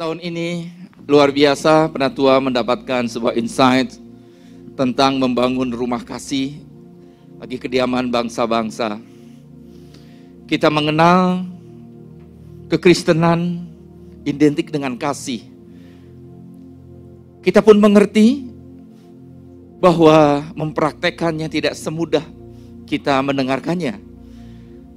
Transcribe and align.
Tahun 0.00 0.16
ini 0.16 0.64
luar 1.04 1.28
biasa 1.28 1.92
penatua 1.92 2.40
mendapatkan 2.40 3.04
sebuah 3.04 3.36
insight 3.36 4.00
tentang 4.72 5.20
membangun 5.20 5.68
rumah 5.76 6.00
kasih 6.00 6.56
bagi 7.36 7.60
kediaman 7.60 8.08
bangsa-bangsa. 8.08 8.96
Kita 10.48 10.72
mengenal 10.72 11.44
kekristenan 12.72 13.60
identik 14.24 14.72
dengan 14.72 14.96
kasih. 14.96 15.44
Kita 17.44 17.60
pun 17.60 17.76
mengerti 17.76 18.48
bahwa 19.84 20.48
mempraktekannya 20.56 21.52
tidak 21.52 21.76
semudah 21.76 22.24
kita 22.88 23.20
mendengarkannya. 23.20 24.00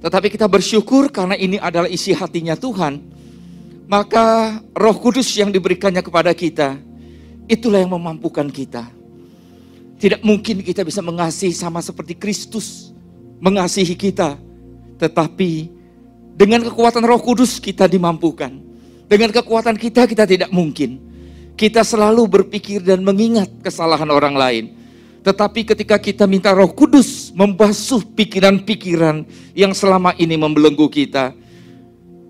Tetapi 0.00 0.32
kita 0.32 0.48
bersyukur 0.48 1.12
karena 1.12 1.36
ini 1.36 1.60
adalah 1.60 1.92
isi 1.92 2.16
hatinya 2.16 2.56
Tuhan 2.56 3.12
maka 3.84 4.58
roh 4.72 4.96
kudus 4.96 5.28
yang 5.36 5.52
diberikannya 5.52 6.00
kepada 6.00 6.32
kita, 6.32 6.80
itulah 7.44 7.80
yang 7.80 7.92
memampukan 7.92 8.48
kita. 8.48 8.88
Tidak 10.00 10.20
mungkin 10.24 10.60
kita 10.60 10.84
bisa 10.84 11.00
mengasihi 11.00 11.54
sama 11.54 11.80
seperti 11.80 12.16
Kristus 12.16 12.92
mengasihi 13.40 13.94
kita. 13.94 14.36
Tetapi 14.96 15.70
dengan 16.34 16.64
kekuatan 16.66 17.04
roh 17.04 17.20
kudus 17.20 17.62
kita 17.62 17.86
dimampukan. 17.86 18.50
Dengan 19.04 19.30
kekuatan 19.30 19.76
kita, 19.76 20.08
kita 20.08 20.24
tidak 20.24 20.50
mungkin. 20.50 20.98
Kita 21.54 21.84
selalu 21.86 22.26
berpikir 22.26 22.82
dan 22.82 23.04
mengingat 23.04 23.46
kesalahan 23.62 24.08
orang 24.10 24.34
lain. 24.34 24.64
Tetapi 25.24 25.64
ketika 25.64 25.96
kita 25.96 26.24
minta 26.26 26.52
roh 26.52 26.68
kudus 26.68 27.32
membasuh 27.32 28.02
pikiran-pikiran 28.02 29.24
yang 29.56 29.72
selama 29.72 30.12
ini 30.18 30.36
membelenggu 30.36 30.90
kita, 30.90 31.32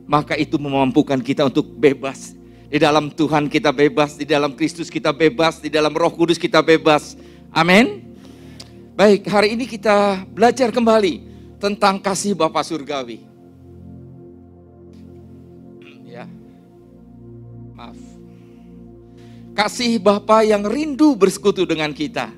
maka 0.05 0.37
itu 0.37 0.61
memampukan 0.61 1.19
kita 1.21 1.49
untuk 1.49 1.69
bebas. 1.77 2.37
Di 2.69 2.83
dalam 2.83 3.13
Tuhan 3.13 3.47
kita 3.47 3.71
bebas, 3.71 4.19
di 4.19 4.27
dalam 4.27 4.53
Kristus 4.57 4.91
kita 4.91 5.15
bebas, 5.15 5.63
di 5.63 5.71
dalam 5.71 5.95
Roh 5.95 6.11
Kudus 6.11 6.41
kita 6.41 6.59
bebas. 6.61 7.15
Amin. 7.55 8.03
Baik, 8.95 9.27
hari 9.31 9.55
ini 9.55 9.67
kita 9.67 10.27
belajar 10.27 10.71
kembali 10.75 11.23
tentang 11.59 12.03
kasih 12.03 12.35
Bapa 12.35 12.63
Surgawi. 12.67 13.23
Ya. 16.03 16.27
Maaf. 17.75 17.99
Kasih 19.55 20.03
Bapa 20.03 20.43
yang 20.43 20.67
rindu 20.67 21.15
bersekutu 21.15 21.63
dengan 21.63 21.95
kita. 21.95 22.31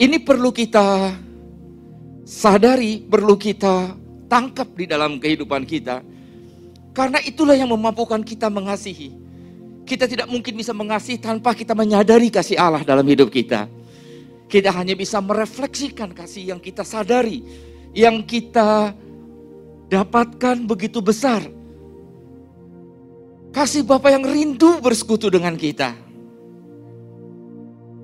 Ini 0.00 0.16
perlu 0.24 0.48
kita 0.48 1.12
sadari, 2.24 3.04
perlu 3.04 3.36
kita 3.36 3.94
tangkap 4.32 4.72
di 4.72 4.88
dalam 4.88 5.20
kehidupan 5.20 5.68
kita 5.68 6.00
karena 6.92 7.18
itulah 7.24 7.56
yang 7.56 7.72
memampukan 7.72 8.20
kita 8.20 8.52
mengasihi. 8.52 9.16
Kita 9.82 10.06
tidak 10.06 10.28
mungkin 10.30 10.54
bisa 10.54 10.70
mengasihi 10.76 11.18
tanpa 11.18 11.56
kita 11.56 11.72
menyadari 11.74 12.28
kasih 12.28 12.56
Allah 12.60 12.84
dalam 12.84 13.02
hidup 13.08 13.32
kita. 13.32 13.66
Kita 14.46 14.68
hanya 14.76 14.92
bisa 14.92 15.18
merefleksikan 15.18 16.12
kasih 16.12 16.52
yang 16.54 16.60
kita 16.60 16.84
sadari, 16.84 17.40
yang 17.96 18.20
kita 18.20 18.92
dapatkan 19.88 20.68
begitu 20.68 21.00
besar. 21.00 21.40
Kasih 23.52 23.84
Bapa 23.84 24.12
yang 24.12 24.24
rindu 24.24 24.80
bersekutu 24.80 25.28
dengan 25.28 25.56
kita. 25.56 25.92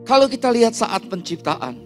Kalau 0.09 0.25
kita 0.25 0.49
lihat 0.49 0.73
saat 0.73 1.05
penciptaan, 1.05 1.77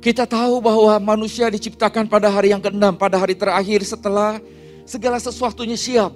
kita 0.00 0.24
tahu 0.24 0.64
bahwa 0.64 0.96
manusia 1.14 1.48
diciptakan 1.52 2.08
pada 2.08 2.32
hari 2.32 2.56
yang 2.56 2.60
keenam, 2.60 2.96
pada 2.96 3.20
hari 3.20 3.36
terakhir 3.36 3.84
setelah 3.84 4.40
segala 4.84 5.18
sesuatunya 5.18 5.78
siap. 5.78 6.12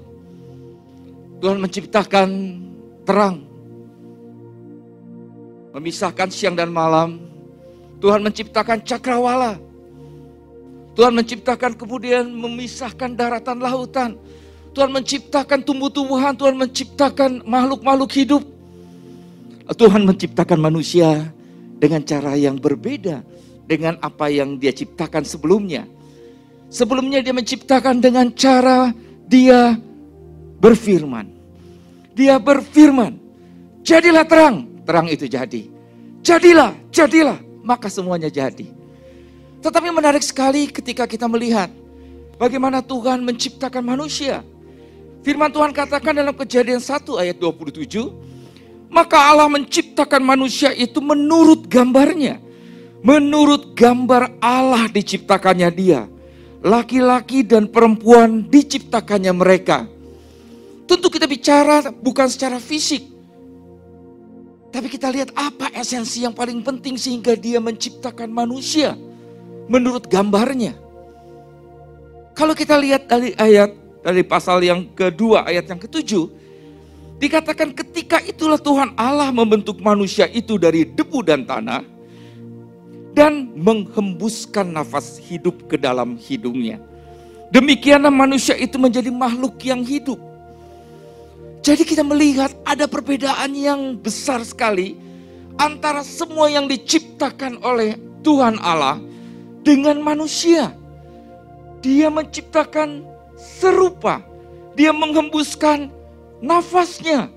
Tuhan 1.37 1.61
menciptakan 1.61 2.29
terang, 3.05 3.45
memisahkan 5.77 6.29
siang 6.33 6.57
dan 6.57 6.73
malam. 6.73 7.21
Tuhan 8.01 8.21
menciptakan 8.25 8.81
cakrawala. 8.85 9.57
Tuhan 10.97 11.13
menciptakan 11.13 11.77
kemudian 11.77 12.25
memisahkan 12.33 13.13
daratan 13.13 13.61
lautan. 13.61 14.11
Tuhan 14.73 14.93
menciptakan 14.93 15.61
tumbuh-tumbuhan, 15.65 16.37
Tuhan 16.37 16.57
menciptakan 16.57 17.45
makhluk-makhluk 17.45 18.13
hidup. 18.13 18.45
Tuhan 19.77 20.05
menciptakan 20.05 20.61
manusia 20.61 21.33
dengan 21.81 22.05
cara 22.05 22.37
yang 22.37 22.57
berbeda 22.57 23.25
dengan 23.65 23.99
apa 24.01 24.29
yang 24.29 24.57
dia 24.57 24.73
ciptakan 24.73 25.25
sebelumnya. 25.25 25.89
Sebelumnya 26.67 27.23
dia 27.23 27.31
menciptakan 27.31 28.03
dengan 28.03 28.27
cara 28.35 28.91
dia 29.31 29.79
berfirman. 30.59 31.31
Dia 32.17 32.41
berfirman, 32.41 33.21
jadilah 33.87 34.25
terang, 34.27 34.67
terang 34.83 35.07
itu 35.07 35.29
jadi. 35.31 35.69
Jadilah, 36.25 36.75
jadilah, 36.91 37.39
maka 37.63 37.87
semuanya 37.87 38.27
jadi. 38.27 38.67
Tetapi 39.63 39.89
menarik 39.95 40.25
sekali 40.25 40.67
ketika 40.67 41.07
kita 41.07 41.29
melihat 41.31 41.71
bagaimana 42.41 42.83
Tuhan 42.83 43.23
menciptakan 43.23 43.85
manusia. 43.85 44.43
Firman 45.23 45.51
Tuhan 45.51 45.75
katakan 45.75 46.15
dalam 46.15 46.35
kejadian 46.35 46.79
1 46.79 47.03
ayat 47.19 47.37
27, 47.37 48.11
maka 48.91 49.19
Allah 49.19 49.51
menciptakan 49.51 50.23
manusia 50.23 50.71
itu 50.75 50.99
menurut 51.03 51.67
gambarnya. 51.67 52.43
Menurut 53.07 53.77
gambar 53.77 54.35
Allah 54.43 54.89
diciptakannya 54.91 55.71
dia 55.71 56.11
laki-laki 56.67 57.47
dan 57.47 57.71
perempuan 57.71 58.43
diciptakannya 58.51 59.31
mereka. 59.31 59.87
Tentu 60.91 61.07
kita 61.07 61.31
bicara 61.31 61.95
bukan 61.95 62.27
secara 62.27 62.59
fisik. 62.59 63.07
Tapi 64.75 64.91
kita 64.91 65.09
lihat 65.09 65.31
apa 65.39 65.71
esensi 65.73 66.27
yang 66.27 66.35
paling 66.35 66.61
penting 66.67 66.99
sehingga 66.99 67.39
dia 67.39 67.63
menciptakan 67.63 68.29
manusia 68.29 68.99
menurut 69.71 70.11
gambarnya. 70.11 70.75
Kalau 72.37 72.53
kita 72.53 72.77
lihat 72.77 73.09
dari 73.09 73.33
ayat 73.39 73.73
dari 74.05 74.21
pasal 74.27 74.61
yang 74.61 74.85
kedua 74.93 75.49
ayat 75.49 75.71
yang 75.71 75.81
ketujuh 75.81 76.29
dikatakan 77.17 77.73
ketika 77.73 78.21
itulah 78.21 78.61
Tuhan 78.61 78.93
Allah 79.01 79.33
membentuk 79.33 79.81
manusia 79.81 80.29
itu 80.29 80.61
dari 80.61 80.85
debu 80.85 81.25
dan 81.25 81.49
tanah 81.49 81.96
dan 83.17 83.49
menghembuskan 83.57 84.77
nafas 84.77 85.17
hidup 85.17 85.73
ke 85.73 85.81
dalam 85.81 86.21
hidungnya. 86.21 86.77
Demikianlah 87.49 88.13
manusia 88.13 88.53
itu 88.61 88.77
menjadi 88.77 89.09
makhluk 89.09 89.57
yang 89.65 89.81
hidup. 89.81 90.21
Jadi 91.65 91.89
kita 91.89 92.05
melihat 92.05 92.53
ada 92.69 92.85
perbedaan 92.85 93.57
yang 93.57 93.97
besar 93.97 94.45
sekali 94.45 95.01
antara 95.57 96.05
semua 96.05 96.53
yang 96.53 96.69
diciptakan 96.69 97.57
oleh 97.65 97.97
Tuhan 98.21 98.61
Allah 98.61 99.01
dengan 99.65 99.97
manusia. 100.05 100.77
Dia 101.81 102.13
menciptakan 102.13 103.01
serupa, 103.41 104.21
dia 104.77 104.93
menghembuskan 104.93 105.89
nafasnya. 106.45 107.33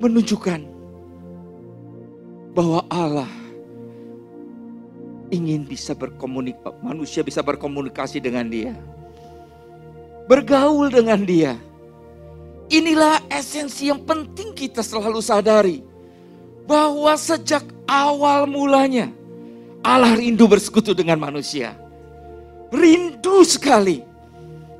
Menunjukkan 0.00 0.64
bahwa 2.56 2.80
Allah 2.88 3.39
ingin 5.30 5.62
bisa 5.64 5.94
berkomunikasi, 5.94 6.74
manusia 6.82 7.22
bisa 7.22 7.40
berkomunikasi 7.40 8.18
dengan 8.18 8.50
dia. 8.50 8.74
Bergaul 10.26 10.90
dengan 10.90 11.22
dia. 11.22 11.58
Inilah 12.70 13.18
esensi 13.30 13.90
yang 13.90 14.02
penting 14.06 14.54
kita 14.54 14.82
selalu 14.82 15.18
sadari. 15.18 15.78
Bahwa 16.70 17.18
sejak 17.18 17.66
awal 17.90 18.46
mulanya 18.46 19.10
Allah 19.82 20.14
rindu 20.14 20.46
bersekutu 20.46 20.94
dengan 20.94 21.18
manusia. 21.18 21.74
Rindu 22.70 23.42
sekali. 23.42 24.06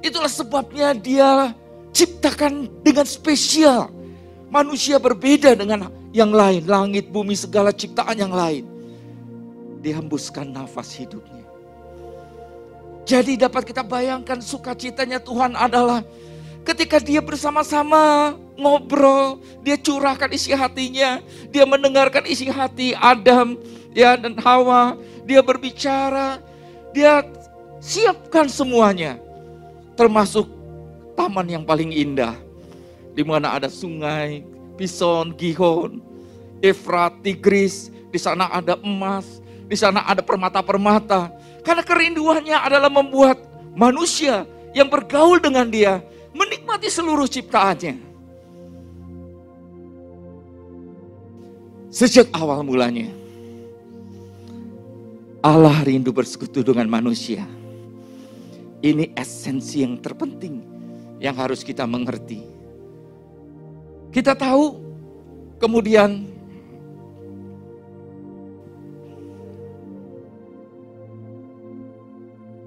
Itulah 0.07 0.31
sebabnya 0.31 0.95
dia 0.95 1.51
ciptakan 1.91 2.71
dengan 2.87 3.03
spesial. 3.03 3.91
Manusia 4.55 5.03
berbeda 5.03 5.59
dengan 5.59 5.91
yang 6.15 6.31
lain, 6.31 6.63
langit, 6.67 7.11
bumi, 7.11 7.35
segala 7.35 7.75
ciptaan 7.75 8.15
yang 8.15 8.31
lain 8.31 8.80
dihembuskan 9.81 10.49
nafas 10.49 10.93
hidupnya. 10.95 11.45
Jadi 13.09 13.41
dapat 13.41 13.67
kita 13.67 13.83
bayangkan 13.83 14.39
sukacitanya 14.39 15.19
Tuhan 15.19 15.57
adalah 15.57 16.05
ketika 16.63 17.01
dia 17.01 17.19
bersama-sama 17.19 18.37
ngobrol, 18.55 19.41
dia 19.65 19.75
curahkan 19.81 20.31
isi 20.31 20.53
hatinya, 20.53 21.19
dia 21.49 21.65
mendengarkan 21.65 22.29
isi 22.29 22.47
hati 22.47 22.93
Adam 22.95 23.57
ya 23.97 24.15
dan 24.15 24.37
Hawa, 24.39 24.95
dia 25.25 25.41
berbicara, 25.41 26.39
dia 26.95 27.25
siapkan 27.81 28.47
semuanya. 28.47 29.19
Termasuk 29.97 30.47
taman 31.19 31.49
yang 31.49 31.65
paling 31.65 31.91
indah 31.91 32.37
di 33.17 33.27
mana 33.27 33.59
ada 33.59 33.67
sungai, 33.67 34.45
Pison, 34.79 35.35
Gihon, 35.35 36.01
Efrat, 36.63 37.21
Tigris, 37.21 37.93
di 38.09 38.19
sana 38.21 38.49
ada 38.49 38.79
emas, 38.81 39.40
di 39.71 39.77
sana 39.79 40.03
ada 40.03 40.19
permata-permata. 40.19 41.31
Karena 41.63 41.87
kerinduannya 41.87 42.59
adalah 42.59 42.91
membuat 42.91 43.39
manusia 43.79 44.43
yang 44.75 44.91
bergaul 44.91 45.39
dengan 45.39 45.71
dia 45.71 46.03
menikmati 46.35 46.91
seluruh 46.91 47.31
ciptaannya. 47.31 48.11
Sejak 51.91 52.31
awal 52.35 52.63
mulanya, 52.63 53.11
Allah 55.43 55.75
rindu 55.87 56.11
bersekutu 56.11 56.63
dengan 56.63 56.87
manusia. 56.91 57.47
Ini 58.81 59.13
esensi 59.15 59.83
yang 59.83 59.99
terpenting 59.99 60.63
yang 61.21 61.35
harus 61.37 61.67
kita 61.67 61.85
mengerti. 61.85 62.41
Kita 64.15 64.39
tahu 64.39 64.79
kemudian 65.61 66.40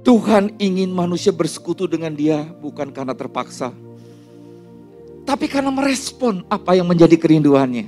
Tuhan 0.04 0.60
ingin 0.60 0.92
manusia 0.92 1.32
bersekutu 1.32 1.88
dengan 1.88 2.12
dia 2.12 2.44
bukan 2.60 2.92
karena 2.92 3.16
terpaksa. 3.16 3.72
Tapi 5.24 5.48
karena 5.48 5.72
merespon 5.72 6.44
apa 6.52 6.76
yang 6.76 6.84
menjadi 6.84 7.16
kerinduannya. 7.16 7.88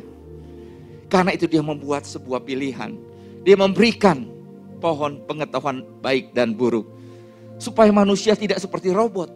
Karena 1.11 1.35
itu 1.35 1.43
dia 1.43 1.59
membuat 1.59 2.07
sebuah 2.07 2.47
pilihan. 2.47 2.95
Dia 3.43 3.59
memberikan 3.59 4.31
pohon 4.79 5.19
pengetahuan 5.27 5.83
baik 5.99 6.31
dan 6.31 6.55
buruk. 6.55 6.87
Supaya 7.59 7.91
manusia 7.91 8.31
tidak 8.31 8.63
seperti 8.63 8.95
robot. 8.95 9.35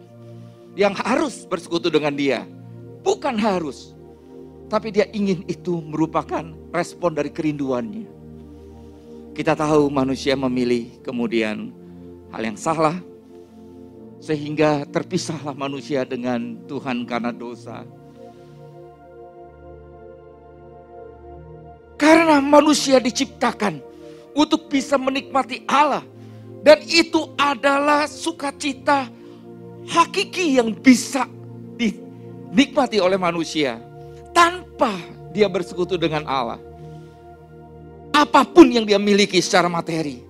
Yang 0.72 1.04
harus 1.04 1.34
bersekutu 1.44 1.92
dengan 1.92 2.16
dia. 2.16 2.48
Bukan 3.04 3.36
harus. 3.36 3.92
Tapi 4.72 4.88
dia 4.88 5.04
ingin 5.12 5.44
itu 5.44 5.84
merupakan 5.84 6.48
respon 6.72 7.12
dari 7.12 7.28
kerinduannya. 7.28 8.08
Kita 9.36 9.52
tahu 9.52 9.92
manusia 9.92 10.32
memilih 10.32 10.96
kemudian 11.04 11.79
hal 12.30 12.42
yang 12.42 12.58
salah. 12.58 12.96
Sehingga 14.20 14.84
terpisahlah 14.84 15.56
manusia 15.56 16.04
dengan 16.04 16.60
Tuhan 16.68 17.08
karena 17.08 17.32
dosa 17.32 17.88
Karena 22.00 22.40
manusia 22.40 22.96
diciptakan 22.96 23.84
untuk 24.32 24.72
bisa 24.72 24.96
menikmati 24.96 25.68
Allah. 25.68 26.00
Dan 26.64 26.80
itu 26.88 27.36
adalah 27.36 28.08
sukacita 28.08 29.04
hakiki 29.84 30.56
yang 30.56 30.72
bisa 30.72 31.28
dinikmati 31.76 33.04
oleh 33.04 33.20
manusia. 33.20 33.76
Tanpa 34.32 34.96
dia 35.36 35.44
bersekutu 35.52 36.00
dengan 36.00 36.24
Allah. 36.24 36.56
Apa 38.16 38.48
pun 38.48 38.72
yang 38.72 38.88
dia 38.88 38.96
miliki 38.96 39.36
secara 39.44 39.68
materi. 39.68 40.24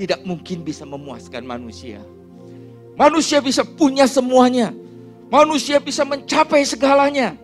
Tidak 0.00 0.24
mungkin 0.24 0.64
bisa 0.64 0.88
memuaskan 0.88 1.44
manusia. 1.44 2.00
Manusia 2.96 3.44
bisa 3.44 3.60
punya 3.68 4.08
semuanya. 4.08 4.72
Manusia 5.28 5.76
bisa 5.76 6.08
mencapai 6.08 6.64
segalanya. 6.64 7.36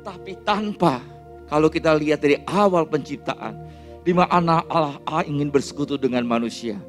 Tapi 0.00 0.32
tanpa 0.40 1.04
kalau 1.44 1.68
kita 1.68 1.92
lihat 1.92 2.24
dari 2.24 2.40
awal 2.48 2.88
penciptaan, 2.88 3.52
di 4.00 4.16
mana 4.16 4.64
Allah, 4.64 4.96
ingin 5.28 5.52
bersekutu 5.52 6.00
dengan 6.00 6.24
manusia. 6.24 6.80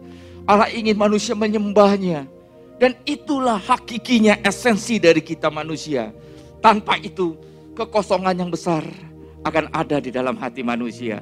Allah 0.47 0.71
ingin 0.71 0.95
manusia 0.95 1.35
menyembahnya. 1.35 2.23
Dan 2.79 2.95
itulah 3.03 3.59
hakikinya 3.59 4.39
esensi 4.47 4.95
dari 4.95 5.19
kita 5.19 5.51
manusia. 5.51 6.15
Tanpa 6.63 6.97
itu 7.03 7.35
kekosongan 7.75 8.47
yang 8.47 8.49
besar 8.49 8.81
akan 9.43 9.67
ada 9.75 9.99
di 9.99 10.09
dalam 10.09 10.39
hati 10.39 10.63
manusia. 10.63 11.19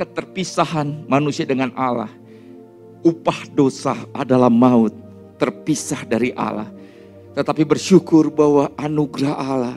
Keterpisahan 0.00 1.06
manusia 1.06 1.44
dengan 1.44 1.70
Allah. 1.76 2.23
Upah 3.04 3.44
dosa 3.52 3.92
adalah 4.16 4.48
maut, 4.48 4.96
terpisah 5.36 6.08
dari 6.08 6.32
Allah. 6.32 6.72
Tetapi 7.36 7.62
bersyukur 7.68 8.32
bahwa 8.32 8.72
anugerah 8.80 9.34
Allah 9.36 9.76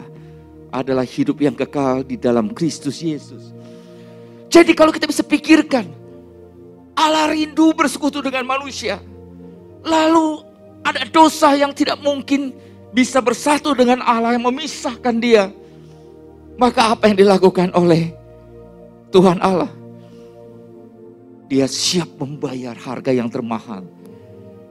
adalah 0.72 1.04
hidup 1.04 1.44
yang 1.44 1.52
kekal 1.52 2.08
di 2.08 2.16
dalam 2.16 2.56
Kristus 2.56 3.04
Yesus. 3.04 3.52
Jadi 4.48 4.72
kalau 4.72 4.96
kita 4.96 5.12
bisa 5.12 5.28
pikirkan, 5.28 5.84
Allah 6.96 7.36
rindu 7.36 7.76
bersekutu 7.76 8.24
dengan 8.24 8.48
manusia. 8.48 9.04
Lalu 9.84 10.42
ada 10.88 11.04
dosa 11.12 11.52
yang 11.54 11.76
tidak 11.76 12.00
mungkin 12.00 12.56
bisa 12.96 13.20
bersatu 13.20 13.76
dengan 13.76 14.00
Allah 14.02 14.40
yang 14.40 14.48
memisahkan 14.48 15.16
dia. 15.20 15.52
Maka 16.58 16.96
apa 16.96 17.12
yang 17.12 17.18
dilakukan 17.22 17.70
oleh 17.76 18.16
Tuhan 19.14 19.38
Allah? 19.44 19.70
Dia 21.48 21.64
siap 21.68 22.20
membayar 22.20 22.76
harga 22.76 23.12
yang 23.16 23.32
termahal. 23.32 23.88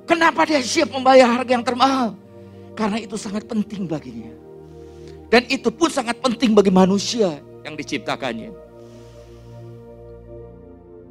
Kenapa 0.05 0.44
dia 0.44 0.61
siap 0.61 0.93
membayar 0.93 1.26
harga 1.26 1.50
yang 1.56 1.64
termahal? 1.64 2.14
Karena 2.76 3.00
itu 3.00 3.17
sangat 3.17 3.49
penting 3.49 3.88
baginya. 3.88 4.31
Dan 5.32 5.49
itu 5.49 5.73
pun 5.73 5.88
sangat 5.90 6.20
penting 6.20 6.52
bagi 6.52 6.70
manusia 6.70 7.40
yang 7.64 7.75
diciptakannya. 7.75 8.52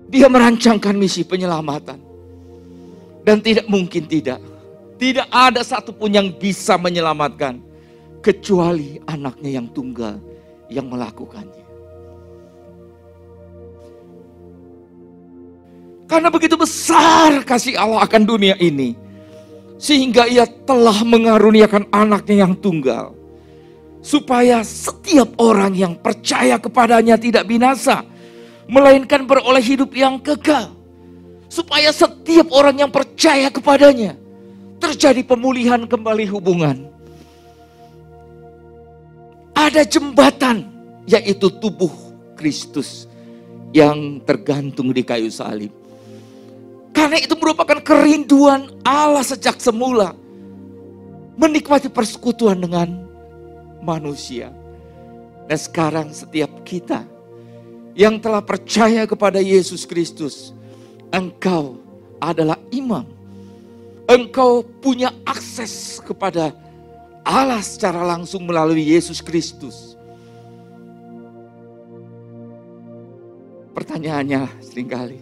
Dia 0.07 0.29
merancangkan 0.29 0.95
misi 0.95 1.25
penyelamatan. 1.25 1.97
Dan 3.25 3.41
tidak 3.41 3.65
mungkin 3.65 4.05
tidak. 4.05 4.37
Tidak 5.01 5.27
ada 5.33 5.65
satupun 5.65 6.13
yang 6.13 6.29
bisa 6.29 6.77
menyelamatkan. 6.77 7.57
Kecuali 8.21 9.01
anaknya 9.09 9.59
yang 9.59 9.67
tunggal 9.73 10.21
yang 10.69 10.85
melakukannya. 10.85 11.64
Karena 16.05 16.29
begitu 16.29 16.53
besar 16.53 17.41
kasih 17.41 17.77
Allah 17.77 18.05
akan 18.05 18.21
dunia 18.23 18.55
ini. 18.61 18.93
Sehingga 19.75 20.29
ia 20.29 20.45
telah 20.45 21.03
mengaruniakan 21.03 21.91
anaknya 21.91 22.47
yang 22.47 22.53
tunggal 22.55 23.15
supaya 24.05 24.61
setiap 24.61 25.33
orang 25.41 25.73
yang 25.73 25.97
percaya 25.97 26.61
kepadanya 26.61 27.17
tidak 27.17 27.49
binasa, 27.49 28.05
melainkan 28.69 29.25
beroleh 29.25 29.65
hidup 29.65 29.89
yang 29.97 30.21
kekal. 30.21 30.77
Supaya 31.49 31.89
setiap 31.89 32.53
orang 32.53 32.85
yang 32.85 32.91
percaya 32.93 33.49
kepadanya 33.49 34.13
terjadi 34.77 35.25
pemulihan 35.25 35.81
kembali 35.89 36.25
hubungan. 36.29 36.85
Ada 39.55 39.87
jembatan 39.87 40.67
yaitu 41.07 41.47
tubuh 41.47 41.89
Kristus 42.35 43.07
yang 43.71 44.19
tergantung 44.27 44.91
di 44.91 45.01
kayu 45.01 45.31
salib. 45.31 45.84
Karena 46.95 47.19
itu 47.19 47.35
merupakan 47.35 47.83
kerinduan 47.83 48.71
Allah 48.87 49.21
sejak 49.21 49.59
semula 49.59 50.15
menikmati 51.35 51.91
persekutuan 51.91 52.55
dengan 52.55 52.87
manusia. 53.83 54.49
Dan 55.45 55.59
sekarang 55.59 56.07
setiap 56.15 56.49
kita 56.65 57.05
yang 57.93 58.17
telah 58.17 58.41
percaya 58.41 59.05
kepada 59.05 59.43
Yesus 59.43 59.83
Kristus, 59.85 60.55
engkau 61.11 61.77
adalah 62.17 62.57
imam. 62.73 63.05
Engkau 64.07 64.63
punya 64.81 65.11
akses 65.27 65.99
kepada 66.01 66.55
Allah 67.25 67.61
secara 67.61 68.05
langsung 68.05 68.45
melalui 68.45 68.85
Yesus 68.85 69.19
Kristus. 69.19 69.97
Pertanyaannya 73.75 74.47
sering 74.63 74.87
kali, 74.87 75.19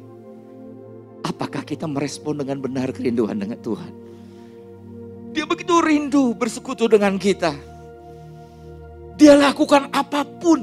apakah 1.33 1.65
kita 1.65 1.89
merespon 1.89 2.37
dengan 2.45 2.61
benar 2.61 2.93
kerinduan 2.93 3.41
dengan 3.41 3.57
Tuhan? 3.57 3.91
Dia 5.33 5.49
begitu 5.49 5.81
rindu 5.81 6.37
bersekutu 6.37 6.85
dengan 6.85 7.17
kita. 7.17 7.57
Dia 9.17 9.33
lakukan 9.33 9.89
apa 9.89 10.21
pun 10.21 10.61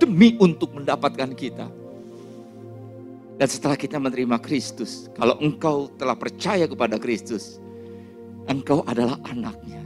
demi 0.00 0.32
untuk 0.40 0.72
mendapatkan 0.72 1.36
kita. 1.36 1.68
Dan 3.36 3.48
setelah 3.52 3.76
kita 3.76 4.00
menerima 4.00 4.40
Kristus, 4.40 5.12
kalau 5.12 5.36
engkau 5.44 5.92
telah 6.00 6.16
percaya 6.16 6.64
kepada 6.64 6.96
Kristus, 6.96 7.60
engkau 8.48 8.80
adalah 8.88 9.20
anaknya. 9.28 9.84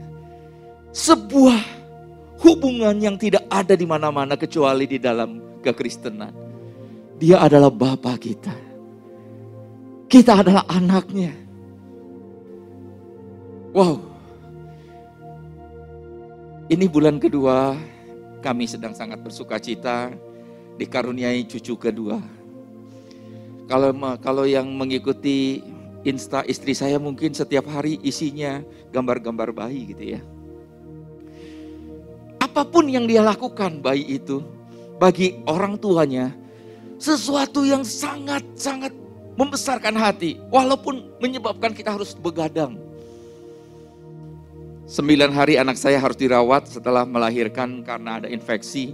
Sebuah 0.94 1.58
hubungan 2.38 2.94
yang 3.02 3.18
tidak 3.18 3.42
ada 3.50 3.74
di 3.74 3.82
mana-mana 3.82 4.38
kecuali 4.38 4.86
di 4.86 5.02
dalam 5.02 5.58
kekristenan. 5.66 6.30
Dia 7.18 7.42
adalah 7.42 7.74
Bapa 7.74 8.14
kita. 8.14 8.69
Kita 10.10 10.42
adalah 10.42 10.66
anaknya. 10.66 11.30
Wow. 13.70 14.02
Ini 16.66 16.86
bulan 16.90 17.22
kedua 17.22 17.78
kami 18.42 18.66
sedang 18.66 18.90
sangat 18.90 19.22
bersuka 19.22 19.62
cita 19.62 20.10
dikaruniai 20.82 21.46
cucu 21.46 21.78
kedua. 21.78 22.18
Kalau 23.70 23.94
kalau 24.18 24.44
yang 24.50 24.66
mengikuti 24.74 25.62
Insta 26.02 26.42
istri 26.42 26.74
saya 26.74 26.98
mungkin 26.98 27.30
setiap 27.30 27.70
hari 27.70 28.02
isinya 28.02 28.66
gambar-gambar 28.90 29.54
bayi 29.54 29.94
gitu 29.94 30.18
ya. 30.18 30.20
Apa 32.42 32.66
pun 32.66 32.90
yang 32.90 33.06
dia 33.06 33.22
lakukan 33.22 33.78
bayi 33.78 34.18
itu 34.18 34.42
bagi 34.98 35.38
orang 35.46 35.78
tuanya 35.78 36.34
sesuatu 36.98 37.62
yang 37.62 37.86
sangat-sangat 37.86 38.99
membesarkan 39.40 39.96
hati 39.96 40.36
walaupun 40.52 41.16
menyebabkan 41.16 41.72
kita 41.72 41.96
harus 41.96 42.12
begadang. 42.12 42.76
Sembilan 44.84 45.32
hari 45.32 45.56
anak 45.56 45.80
saya 45.80 45.96
harus 45.96 46.20
dirawat 46.20 46.68
setelah 46.68 47.08
melahirkan 47.08 47.80
karena 47.80 48.20
ada 48.20 48.28
infeksi. 48.28 48.92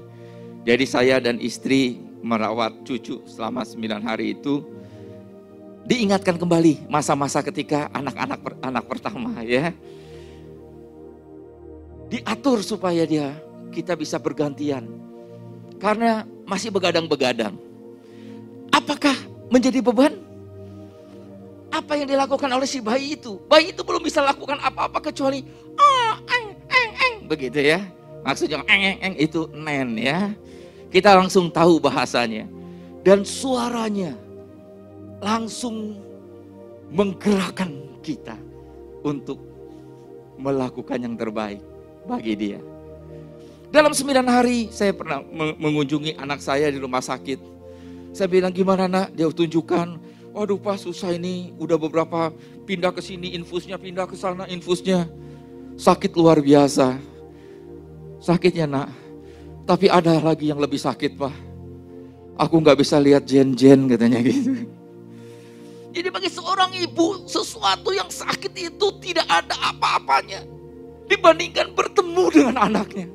Jadi 0.62 0.86
saya 0.86 1.18
dan 1.18 1.42
istri 1.42 1.98
merawat 2.22 2.86
cucu 2.86 3.26
selama 3.26 3.66
sembilan 3.66 4.06
hari 4.06 4.38
itu. 4.38 4.62
Diingatkan 5.86 6.38
kembali 6.38 6.86
masa-masa 6.86 7.42
ketika 7.42 7.90
anak-anak 7.90 8.38
anak 8.62 8.84
pertama 8.86 9.42
ya. 9.42 9.74
Diatur 12.06 12.62
supaya 12.62 13.02
dia 13.02 13.34
kita 13.74 13.98
bisa 13.98 14.18
bergantian. 14.22 14.86
Karena 15.82 16.22
masih 16.46 16.70
begadang-begadang. 16.70 17.58
Apakah 18.70 19.16
menjadi 19.50 19.82
beban? 19.82 20.25
Apa 21.76 21.92
yang 22.00 22.08
dilakukan 22.08 22.48
oleh 22.48 22.64
si 22.64 22.80
bayi 22.80 23.20
itu? 23.20 23.36
Bayi 23.44 23.76
itu 23.76 23.84
belum 23.84 24.00
bisa 24.00 24.24
lakukan 24.24 24.56
apa-apa 24.64 25.12
kecuali 25.12 25.44
oh, 25.76 26.12
eng, 26.24 26.56
eng, 26.72 26.90
eng. 26.96 27.14
Begitu 27.28 27.60
ya. 27.60 27.84
Maksudnya 28.24 28.64
eng, 28.64 28.82
eng, 28.96 28.98
eng 29.04 29.14
itu 29.20 29.44
nen 29.52 29.92
ya. 30.00 30.32
Kita 30.88 31.12
langsung 31.12 31.52
tahu 31.52 31.76
bahasanya. 31.76 32.48
Dan 33.04 33.28
suaranya 33.28 34.16
langsung 35.20 36.00
menggerakkan 36.88 38.00
kita 38.00 38.40
untuk 39.04 39.36
melakukan 40.40 40.96
yang 40.96 41.14
terbaik 41.14 41.60
bagi 42.08 42.34
dia. 42.34 42.60
Dalam 43.68 43.92
sembilan 43.92 44.26
hari 44.30 44.72
saya 44.72 44.96
pernah 44.96 45.20
mengunjungi 45.60 46.16
anak 46.16 46.40
saya 46.40 46.72
di 46.72 46.80
rumah 46.80 47.04
sakit. 47.04 47.38
Saya 48.16 48.32
bilang 48.32 48.54
gimana 48.54 48.88
nak? 48.88 49.12
Dia 49.12 49.28
tunjukkan. 49.28 50.05
Waduh 50.36 50.60
pak 50.60 50.76
susah 50.84 51.16
ini. 51.16 51.56
Udah 51.56 51.80
beberapa 51.80 52.28
pindah 52.68 52.92
ke 52.92 53.00
sini 53.00 53.32
infusnya, 53.32 53.80
pindah 53.80 54.04
ke 54.04 54.20
sana 54.20 54.44
infusnya 54.52 55.08
sakit 55.80 56.12
luar 56.12 56.44
biasa. 56.44 57.00
Sakitnya 58.20 58.68
nak. 58.68 58.88
Tapi 59.64 59.88
ada 59.88 60.20
lagi 60.20 60.52
yang 60.52 60.60
lebih 60.60 60.76
sakit 60.76 61.16
pak. 61.16 61.32
Aku 62.36 62.60
nggak 62.60 62.76
bisa 62.76 63.00
lihat 63.00 63.24
jen-jen 63.24 63.88
katanya 63.88 64.20
gitu. 64.20 64.68
Jadi 65.96 66.08
bagi 66.12 66.28
seorang 66.28 66.76
ibu 66.76 67.24
sesuatu 67.24 67.96
yang 67.96 68.12
sakit 68.12 68.52
itu 68.52 68.86
tidak 69.00 69.24
ada 69.32 69.56
apa-apanya. 69.72 70.44
Dibandingkan 71.08 71.72
bertemu 71.72 72.24
dengan 72.28 72.56
anaknya. 72.60 73.08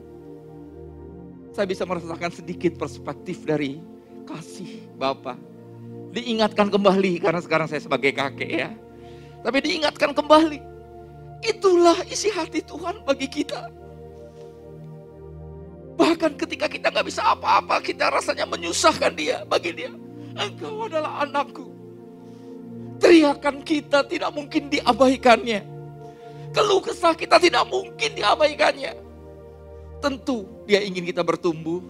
Saya 1.53 1.69
bisa 1.69 1.85
merasakan 1.85 2.33
sedikit 2.33 2.81
perspektif 2.81 3.45
dari 3.45 3.77
kasih 4.25 4.89
Bapak. 4.97 5.50
Diingatkan 6.11 6.67
kembali 6.67 7.23
karena 7.23 7.39
sekarang 7.39 7.67
saya 7.71 7.79
sebagai 7.79 8.11
kakek 8.11 8.51
ya. 8.51 8.69
Tapi 9.41 9.57
diingatkan 9.63 10.11
kembali 10.13 10.71
Itulah 11.41 11.97
isi 12.05 12.29
hati 12.29 12.61
Tuhan 12.61 13.01
bagi 13.01 13.25
kita. 13.25 13.65
Bahkan 15.97 16.37
ketika 16.37 16.69
kita 16.69 16.93
nggak 16.93 17.09
bisa 17.09 17.25
apa-apa, 17.25 17.81
kita 17.81 18.13
rasanya 18.13 18.45
menyusahkan 18.45 19.13
dia 19.17 19.41
bagi 19.49 19.73
dia. 19.73 19.89
Engkau 20.37 20.85
adalah 20.85 21.25
anakku. 21.25 21.73
Teriakan 23.01 23.65
kita 23.65 24.05
tidak 24.05 24.29
mungkin 24.37 24.69
diabaikannya. 24.69 25.65
Keluh 26.53 26.81
kesah 26.81 27.17
kita 27.17 27.41
tidak 27.41 27.65
mungkin 27.65 28.13
diabaikannya. 28.13 28.93
Tentu 29.97 30.45
dia 30.69 30.85
ingin 30.85 31.09
kita 31.09 31.25
bertumbuh. 31.25 31.81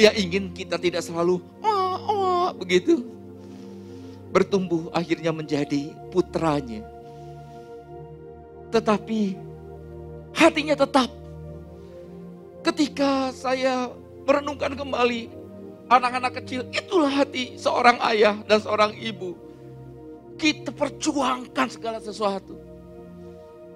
Dia 0.00 0.14
ingin 0.16 0.54
kita 0.56 0.80
tidak 0.80 1.04
selalu 1.04 1.42
wah, 1.60 2.00
begitu. 2.56 3.04
Bertumbuh 4.28 4.92
akhirnya 4.92 5.32
menjadi 5.32 5.92
putranya 6.12 6.98
tetapi 8.68 9.36
hatinya 10.36 10.76
tetap. 10.76 11.08
Ketika 12.60 13.32
saya 13.32 13.88
merenungkan 14.28 14.76
kembali 14.76 15.32
anak-anak 15.88 16.42
kecil, 16.42 16.68
itulah 16.68 17.08
hati 17.08 17.56
seorang 17.56 17.96
ayah 18.12 18.36
dan 18.44 18.60
seorang 18.60 18.92
ibu. 18.92 19.32
Kita 20.36 20.70
perjuangkan 20.70 21.66
segala 21.72 21.98
sesuatu. 21.98 22.60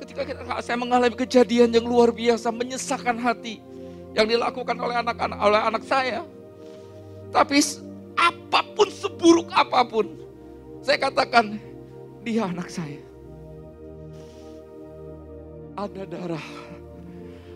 Ketika 0.02 0.28
kita, 0.28 0.42
saya 0.60 0.76
mengalami 0.76 1.14
kejadian 1.14 1.72
yang 1.72 1.86
luar 1.86 2.12
biasa, 2.12 2.52
menyesakkan 2.52 3.16
hati 3.16 3.62
yang 4.12 4.28
dilakukan 4.28 4.76
oleh 4.76 4.98
anak-anak 4.98 5.38
oleh 5.40 5.60
anak 5.62 5.82
saya. 5.88 6.20
Tapi 7.32 7.64
apa 8.32 8.64
pun 8.72 8.88
seburuk 8.88 9.48
apa 9.52 9.84
pun, 9.84 10.08
saya 10.80 10.96
katakan 10.96 11.60
dia 12.24 12.48
anak 12.48 12.72
saya 12.72 13.12
ada 15.76 16.02
darah. 16.04 16.46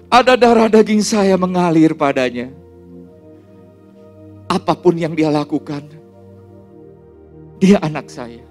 Ada 0.07 0.35
darah 0.39 0.69
daging 0.71 1.03
saya 1.03 1.35
mengalir 1.35 1.93
padanya. 1.93 2.49
Apa 4.47 4.73
pun 4.79 4.95
yang 4.95 5.13
dia 5.13 5.29
lakukan, 5.29 5.83
dia 7.59 7.83
anak 7.83 8.07
saya. 8.07 8.47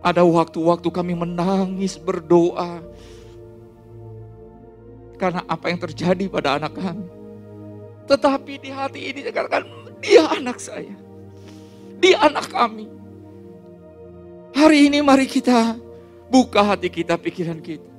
Ada 0.00 0.24
waktu-waktu 0.24 0.88
kami 0.88 1.12
menangis 1.12 2.00
berdoa 2.00 2.80
karena 5.20 5.44
apa 5.44 5.68
yang 5.68 5.76
terjadi 5.84 6.24
pada 6.32 6.56
anak 6.56 6.72
kami. 6.72 7.19
Tetapi 8.10 8.52
di 8.58 8.70
hati 8.74 9.14
ini 9.14 9.22
dikatakan 9.22 9.62
dia 10.02 10.26
anak 10.34 10.58
saya. 10.58 10.98
Dia 12.02 12.26
anak 12.26 12.50
kami. 12.50 12.90
Hari 14.50 14.90
ini 14.90 14.98
mari 14.98 15.30
kita 15.30 15.78
Buka 16.30 16.62
hati 16.62 16.86
kita, 16.86 17.18
pikiran 17.18 17.58
kita. 17.58 17.90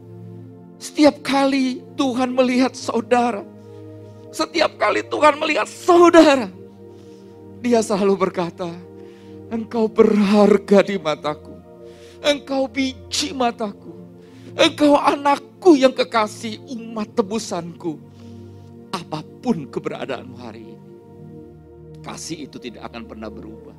Setiap 0.79 1.19
kali 1.19 1.83
Tuhan 1.99 2.31
melihat 2.31 2.71
saudara, 2.71 3.43
setiap 4.31 4.79
kali 4.79 5.03
Tuhan 5.03 5.35
melihat 5.35 5.67
saudara, 5.67 6.47
Dia 7.59 7.83
selalu 7.83 8.15
berkata, 8.15 8.71
Engkau 9.51 9.91
berharga 9.91 10.79
di 10.79 10.95
mataku, 10.95 11.59
Engkau 12.23 12.71
biji 12.71 13.35
mataku, 13.35 13.99
Engkau 14.55 14.95
anakku 14.95 15.75
yang 15.75 15.91
kekasih 15.91 16.57
umat 16.71 17.11
tebusanku. 17.11 17.99
Apa 18.91 19.23
pun 19.39 19.67
keberadaanmu 19.71 20.35
hari 20.35 20.63
ini, 20.67 20.87
kasih 22.03 22.45
itu 22.45 22.59
tidak 22.59 22.91
akan 22.91 23.07
pernah 23.07 23.31
berubah. 23.31 23.75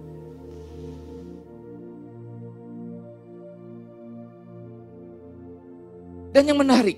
Dan 6.33 6.49
yang 6.49 6.65
menarik, 6.65 6.97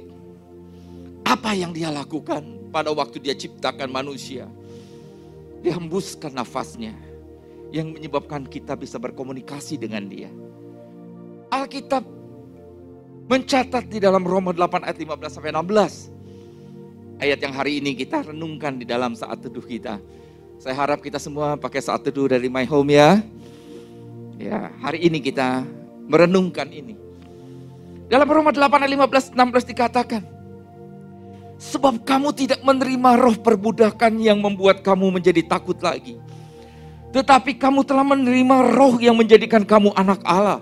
apa 1.27 1.59
yang 1.59 1.75
dia 1.75 1.91
lakukan 1.91 2.71
pada 2.71 2.95
waktu 2.95 3.19
dia 3.19 3.35
ciptakan 3.35 3.91
manusia? 3.91 4.47
Dia 5.59 5.75
hembuskan 5.75 6.31
nafasnya 6.31 6.95
yang 7.75 7.91
menyebabkan 7.91 8.47
kita 8.47 8.79
bisa 8.79 9.03
berkomunikasi 9.03 9.75
dengan 9.75 10.07
dia. 10.07 10.31
Alkitab 11.51 12.07
mencatat 13.27 13.91
di 13.91 13.99
dalam 13.99 14.23
Roma 14.23 14.55
8 14.55 14.87
ayat 14.87 14.99
15 15.03 15.35
sampai 15.35 15.51
16. 15.51 16.14
Ayat 17.23 17.39
yang 17.39 17.55
hari 17.55 17.79
ini 17.79 17.95
kita 17.95 18.27
renungkan 18.27 18.75
di 18.75 18.83
dalam 18.83 19.15
saat 19.15 19.39
teduh 19.39 19.63
kita. 19.63 20.03
Saya 20.59 20.75
harap 20.75 20.99
kita 20.99 21.23
semua 21.23 21.55
pakai 21.55 21.79
saat 21.79 22.03
teduh 22.03 22.27
dari 22.27 22.51
My 22.51 22.67
Home 22.67 22.91
ya. 22.91 23.23
Ya, 24.35 24.75
hari 24.83 25.07
ini 25.07 25.23
kita 25.23 25.63
merenungkan 26.11 26.67
ini. 26.75 26.99
Dalam 28.11 28.27
Roma 28.27 28.51
8 28.51 28.83
ayat 28.83 28.93
15 28.93 29.31
16 29.31 29.71
dikatakan, 29.71 30.23
sebab 31.57 32.03
kamu 32.03 32.35
tidak 32.35 32.61
menerima 32.67 33.11
roh 33.17 33.37
perbudakan 33.39 34.19
yang 34.21 34.43
membuat 34.43 34.83
kamu 34.83 35.15
menjadi 35.15 35.41
takut 35.47 35.79
lagi. 35.79 36.19
Tetapi 37.15 37.55
kamu 37.55 37.87
telah 37.87 38.03
menerima 38.03 38.75
roh 38.75 38.99
yang 38.99 39.15
menjadikan 39.15 39.63
kamu 39.63 39.95
anak 39.95 40.19
Allah. 40.27 40.61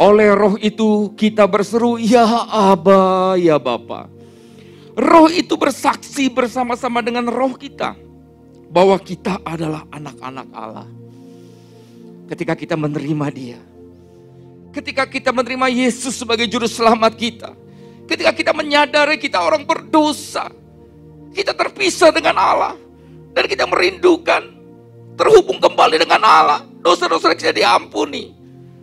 Oleh 0.00 0.32
roh 0.32 0.56
itu 0.60 1.12
kita 1.12 1.44
berseru, 1.44 2.00
ya 2.00 2.24
Aba, 2.48 3.36
ya 3.36 3.60
Bapa. 3.60 4.15
Roh 4.96 5.28
itu 5.28 5.60
bersaksi 5.60 6.32
bersama-sama 6.32 7.04
dengan 7.04 7.28
roh 7.28 7.52
kita 7.52 7.92
bahwa 8.72 8.96
kita 8.96 9.44
adalah 9.44 9.84
anak-anak 9.92 10.48
Allah. 10.56 10.88
Ketika 12.26 12.56
kita 12.56 12.74
menerima 12.74 13.26
dia, 13.30 13.60
Ketika 14.76 15.08
kita 15.08 15.32
menerima 15.32 15.72
Yesus 15.72 16.20
sebagai 16.20 16.44
juru 16.44 16.68
selamat 16.68 17.16
kita. 17.16 17.56
Ketika 18.04 18.28
kita 18.36 18.52
menyadari 18.52 19.16
kita 19.16 19.40
orang 19.40 19.64
berdosa. 19.64 20.52
Kita 21.32 21.56
terpisah 21.56 22.12
dengan 22.12 22.36
Allah. 22.36 22.76
Dan 23.32 23.48
kita 23.48 23.64
merindukan 23.64 24.44
terhubung 25.16 25.64
kembali 25.64 25.96
dengan 25.96 26.20
Allah. 26.20 26.60
Dosa-dosa 26.84 27.32
kita 27.32 27.56
diampuni. 27.56 28.36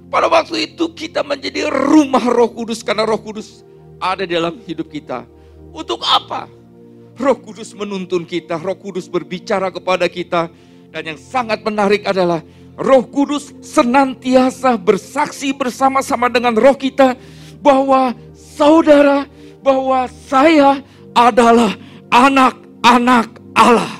Pada 0.10 0.26
waktu 0.34 0.74
itu 0.74 0.90
kita 0.98 1.22
menjadi 1.22 1.70
rumah 1.70 2.26
roh 2.26 2.50
kudus. 2.50 2.82
Karena 2.82 3.06
roh 3.06 3.22
kudus 3.22 3.62
ada 4.02 4.26
dalam 4.26 4.58
hidup 4.66 4.90
kita. 4.90 5.30
Untuk 5.74 6.06
apa? 6.06 6.46
Roh 7.18 7.38
Kudus 7.42 7.74
menuntun 7.74 8.30
kita, 8.30 8.62
Roh 8.62 8.78
Kudus 8.78 9.10
berbicara 9.10 9.74
kepada 9.74 10.06
kita, 10.06 10.54
dan 10.94 11.02
yang 11.02 11.20
sangat 11.20 11.66
menarik 11.66 12.06
adalah 12.06 12.46
Roh 12.78 13.06
Kudus 13.06 13.54
senantiasa 13.62 14.78
bersaksi 14.78 15.54
bersama-sama 15.54 16.30
dengan 16.30 16.54
roh 16.58 16.74
kita 16.74 17.18
bahwa 17.62 18.18
saudara, 18.34 19.30
bahwa 19.62 20.10
saya 20.30 20.82
adalah 21.14 21.78
anak-anak 22.10 23.30
Allah. 23.54 23.94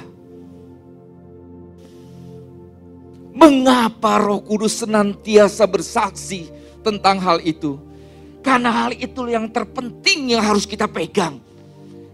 Mengapa 3.34 4.22
Roh 4.22 4.42
Kudus 4.42 4.82
senantiasa 4.82 5.66
bersaksi 5.66 6.50
tentang 6.86 7.18
hal 7.22 7.42
itu? 7.42 7.78
Karena 8.42 8.70
hal 8.70 8.92
itu 8.94 9.26
yang 9.30 9.50
terpenting 9.50 10.34
yang 10.38 10.42
harus 10.46 10.66
kita 10.66 10.86
pegang. 10.86 11.42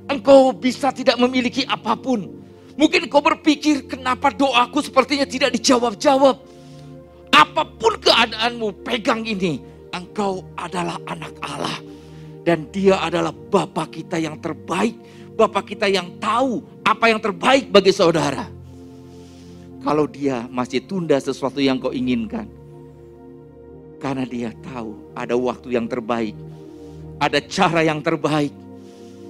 Engkau 0.09 0.49
bisa 0.51 0.89
tidak 0.89 1.21
memiliki 1.21 1.63
apa 1.69 1.93
pun. 1.93 2.25
Mungkin 2.73 3.05
kau 3.11 3.21
berpikir 3.21 3.85
kenapa 3.85 4.33
doaku 4.33 4.81
sepertinya 4.81 5.27
tidak 5.29 5.53
dijawab-jawab. 5.53 6.35
Apa 7.29 7.63
pun 7.77 7.93
keadaanmu, 8.01 8.81
pegang 8.81 9.21
ini. 9.21 9.61
Engkau 9.93 10.41
adalah 10.57 10.97
anak 11.05 11.33
Allah. 11.45 11.77
Dan 12.41 12.65
dia 12.73 12.97
adalah 12.97 13.29
Bapa 13.29 13.85
kita 13.85 14.17
yang 14.17 14.41
terbaik. 14.41 14.97
Bapa 15.37 15.61
kita 15.61 15.85
yang 15.85 16.17
tahu 16.17 16.65
apa 16.81 17.05
yang 17.13 17.21
terbaik 17.21 17.69
bagi 17.69 17.93
saudara. 17.93 18.49
Kalau 19.79 20.09
dia 20.09 20.49
masih 20.49 20.83
tunda 20.83 21.15
sesuatu 21.21 21.61
yang 21.63 21.79
kau 21.79 21.95
inginkan, 21.95 22.49
karena 24.03 24.27
dia 24.27 24.49
tahu 24.59 24.99
ada 25.15 25.39
waktu 25.39 25.71
yang 25.71 25.87
terbaik, 25.87 26.35
ada 27.19 27.39
cara 27.39 27.79
yang 27.87 28.03
terbaik, 28.03 28.51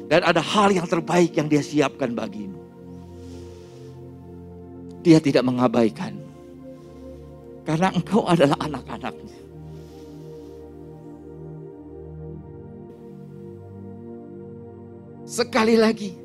dan 0.09 0.25
ada 0.25 0.41
hal 0.41 0.73
yang 0.73 0.89
terbaik 0.89 1.37
yang 1.37 1.45
dia 1.45 1.61
siapkan 1.61 2.17
bagimu. 2.17 2.57
Dia 5.05 5.21
tidak 5.21 5.45
mengabaikan. 5.45 6.17
Karena 7.63 7.93
engkau 7.93 8.25
adalah 8.25 8.57
anak-anaknya. 8.65 9.37
Sekali 15.29 15.77
lagi, 15.77 16.17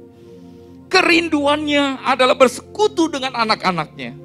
kerinduannya 0.88 2.00
adalah 2.08 2.32
bersekutu 2.32 3.12
dengan 3.12 3.36
anak-anaknya. 3.36 4.16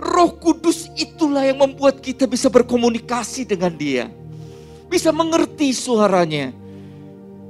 Roh 0.00 0.32
Kudus 0.40 0.88
itulah 0.96 1.44
yang 1.44 1.60
membuat 1.60 2.00
kita 2.00 2.24
bisa 2.24 2.48
berkomunikasi 2.48 3.44
dengan 3.44 3.76
Dia, 3.76 4.08
bisa 4.88 5.12
mengerti 5.12 5.76
suaranya, 5.76 6.56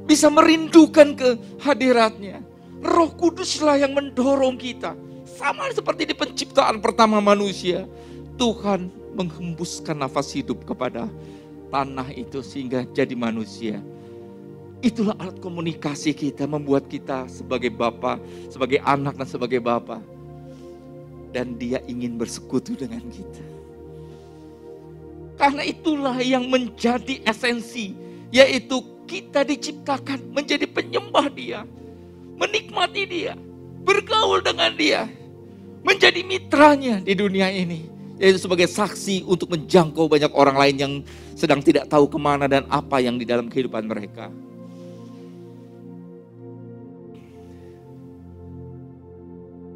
bisa 0.04 0.28
merindukan 0.28 1.16
kehadiratnya. 1.16 2.40
Roh 2.84 3.08
Kuduslah 3.16 3.80
yang 3.80 3.96
mendorong 3.96 4.60
kita, 4.60 4.92
sama 5.24 5.72
seperti 5.72 6.12
di 6.12 6.14
penciptaan 6.14 6.84
pertama 6.84 7.16
manusia. 7.20 7.88
Tuhan 8.36 8.92
menghembuskan 9.16 9.96
nafas 9.96 10.34
hidup 10.36 10.68
kepada 10.68 11.08
tanah 11.72 12.12
itu 12.12 12.44
sehingga 12.44 12.84
jadi 12.92 13.16
manusia. 13.16 13.80
Itulah 14.84 15.16
alat 15.16 15.40
komunikasi 15.40 16.12
kita, 16.12 16.44
membuat 16.44 16.92
kita 16.92 17.24
sebagai 17.24 17.72
Bapak, 17.72 18.20
sebagai 18.52 18.84
anak 18.84 19.16
dan 19.16 19.24
sebagai 19.24 19.64
Bapak 19.64 20.04
dan 21.34 21.58
dia 21.58 21.82
ingin 21.90 22.14
bersekutu 22.14 22.78
dengan 22.78 23.02
kita. 23.10 23.42
Karena 25.34 25.66
itulah 25.66 26.14
yang 26.22 26.46
menjadi 26.46 27.18
esensi, 27.26 27.98
yaitu 28.30 28.78
kita 29.04 29.44
diciptakan 29.44 30.32
menjadi 30.32 30.64
penyembah 30.68 31.28
dia, 31.32 31.62
menikmati 32.36 33.04
dia, 33.04 33.36
bergaul 33.84 34.40
dengan 34.40 34.72
dia, 34.74 35.06
menjadi 35.84 36.20
mitranya 36.24 37.00
di 37.04 37.14
dunia 37.14 37.52
ini. 37.52 37.92
Yaitu 38.14 38.46
sebagai 38.46 38.70
saksi 38.70 39.26
untuk 39.26 39.50
menjangkau 39.50 40.06
banyak 40.06 40.30
orang 40.38 40.54
lain 40.54 40.76
yang 40.78 40.92
sedang 41.34 41.58
tidak 41.58 41.90
tahu 41.90 42.06
ke 42.06 42.14
mana 42.14 42.46
dan 42.46 42.62
apa 42.70 43.02
yang 43.02 43.18
di 43.18 43.26
dalam 43.26 43.50
kehidupan 43.50 43.90
mereka. 43.90 44.30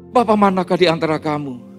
Bapak 0.09 0.37
manakah 0.39 0.79
di 0.79 0.87
antara 0.87 1.19
kamu? 1.19 1.69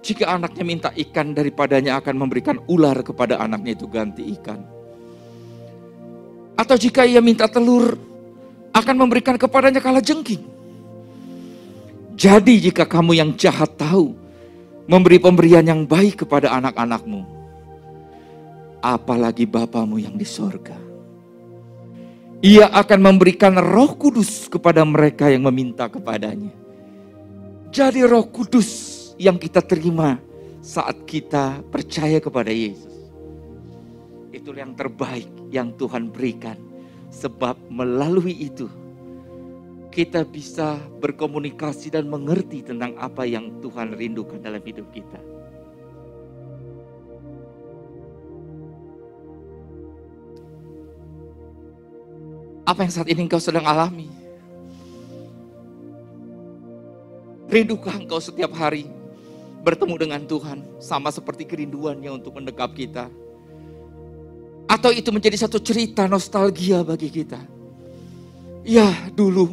Jika 0.00 0.32
anaknya 0.32 0.64
minta 0.64 0.90
ikan 0.96 1.36
daripadanya 1.36 2.00
akan 2.00 2.16
memberikan 2.16 2.56
ular 2.66 2.96
kepada 3.04 3.36
anaknya 3.38 3.76
itu 3.76 3.86
ganti 3.86 4.24
ikan. 4.40 4.79
Atau 6.60 6.76
jika 6.76 7.08
ia 7.08 7.24
minta 7.24 7.48
telur, 7.48 7.96
akan 8.76 8.96
memberikan 9.00 9.40
kepadanya 9.40 9.80
kala 9.80 10.04
jengking. 10.04 10.44
Jadi 12.20 12.68
jika 12.68 12.84
kamu 12.84 13.16
yang 13.16 13.32
jahat 13.32 13.80
tahu 13.80 14.12
memberi 14.84 15.16
pemberian 15.16 15.64
yang 15.64 15.88
baik 15.88 16.28
kepada 16.28 16.52
anak-anakmu, 16.52 17.24
apalagi 18.84 19.48
Bapamu 19.48 19.96
yang 19.96 20.20
di 20.20 20.28
sorga. 20.28 20.76
Ia 22.44 22.68
akan 22.72 23.00
memberikan 23.08 23.56
roh 23.56 23.96
kudus 23.96 24.48
kepada 24.52 24.84
mereka 24.84 25.32
yang 25.32 25.48
meminta 25.48 25.88
kepadanya. 25.88 26.52
Jadi 27.72 28.04
roh 28.04 28.28
kudus 28.28 28.68
yang 29.16 29.40
kita 29.40 29.64
terima 29.64 30.20
saat 30.60 31.08
kita 31.08 31.64
percaya 31.72 32.20
kepada 32.20 32.52
Yesus. 32.52 32.89
Itu 34.40 34.56
yang 34.56 34.72
terbaik 34.72 35.28
yang 35.52 35.76
Tuhan 35.76 36.08
berikan. 36.08 36.56
Sebab 37.12 37.68
melalui 37.68 38.32
itu 38.32 38.72
kita 39.92 40.24
bisa 40.24 40.80
berkomunikasi 41.02 41.92
dan 41.92 42.08
mengerti 42.08 42.64
tentang 42.64 42.96
apa 42.96 43.28
yang 43.28 43.60
Tuhan 43.60 43.92
rindukan 43.98 44.40
dalam 44.40 44.62
hidup 44.62 44.88
kita. 44.94 45.20
Apa 52.64 52.86
yang 52.86 52.92
saat 52.94 53.10
ini 53.10 53.26
engkau 53.26 53.42
sedang 53.42 53.66
alami? 53.66 54.06
Rindukah 57.50 57.98
engkau 57.98 58.22
setiap 58.22 58.54
hari 58.54 58.86
bertemu 59.66 59.94
dengan 59.98 60.22
Tuhan 60.22 60.62
sama 60.78 61.10
seperti 61.10 61.50
kerinduannya 61.50 62.14
untuk 62.14 62.38
mendekap 62.38 62.70
kita? 62.78 63.10
Atau 64.70 64.94
itu 64.94 65.10
menjadi 65.10 65.34
satu 65.34 65.58
cerita 65.58 66.06
nostalgia 66.06 66.86
bagi 66.86 67.10
kita? 67.10 67.42
Ya 68.62 68.86
dulu, 69.10 69.50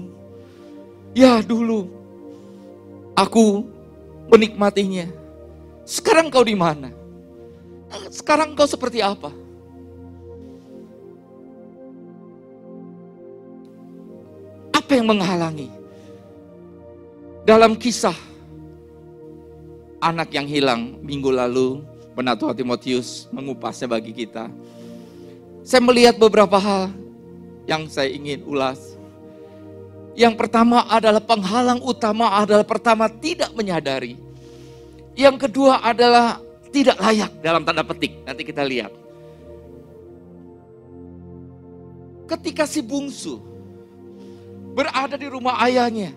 ya 1.17 1.41
dulu, 1.41 1.89
aku 3.17 3.65
menikmatinya. 4.29 5.09
Sekarang 5.89 6.29
kau 6.29 6.45
di 6.45 6.53
mana? 6.53 6.93
Sekarang 8.13 8.53
kau 8.53 8.69
seperti 8.69 9.01
apa? 9.01 9.33
Apa 14.69 14.91
yang 14.93 15.09
menghalangi? 15.09 15.73
Dalam 17.41 17.73
kisah 17.73 18.13
anak 19.97 20.29
yang 20.29 20.45
hilang 20.45 21.01
minggu 21.01 21.33
lalu, 21.33 21.81
Penatua 22.13 22.53
Timotius 22.53 23.25
mengupasnya 23.33 23.89
bagi 23.89 24.13
kita. 24.13 24.51
Saya 25.67 25.83
melihat 25.83 26.15
beberapa 26.15 26.55
hal 26.55 26.95
yang 27.67 27.91
saya 27.91 28.07
ingin 28.07 28.39
ulas. 28.47 28.95
Yang 30.15 30.39
pertama 30.39 30.87
adalah 30.87 31.19
penghalang 31.19 31.83
utama 31.83 32.39
adalah 32.39 32.63
pertama 32.63 33.11
tidak 33.11 33.51
menyadari. 33.51 34.15
Yang 35.11 35.43
kedua 35.43 35.83
adalah 35.83 36.39
tidak 36.71 36.95
layak 37.03 37.31
dalam 37.43 37.67
tanda 37.67 37.83
petik. 37.83 38.15
Nanti 38.23 38.47
kita 38.47 38.63
lihat. 38.63 38.95
Ketika 42.31 42.63
si 42.63 42.79
bungsu 42.79 43.43
berada 44.71 45.19
di 45.19 45.27
rumah 45.27 45.59
ayahnya. 45.67 46.15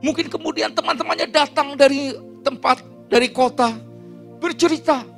Mungkin 0.00 0.32
kemudian 0.32 0.72
teman-temannya 0.72 1.28
datang 1.28 1.76
dari 1.76 2.16
tempat, 2.40 2.80
dari 3.12 3.28
kota, 3.28 3.76
bercerita. 4.40 5.15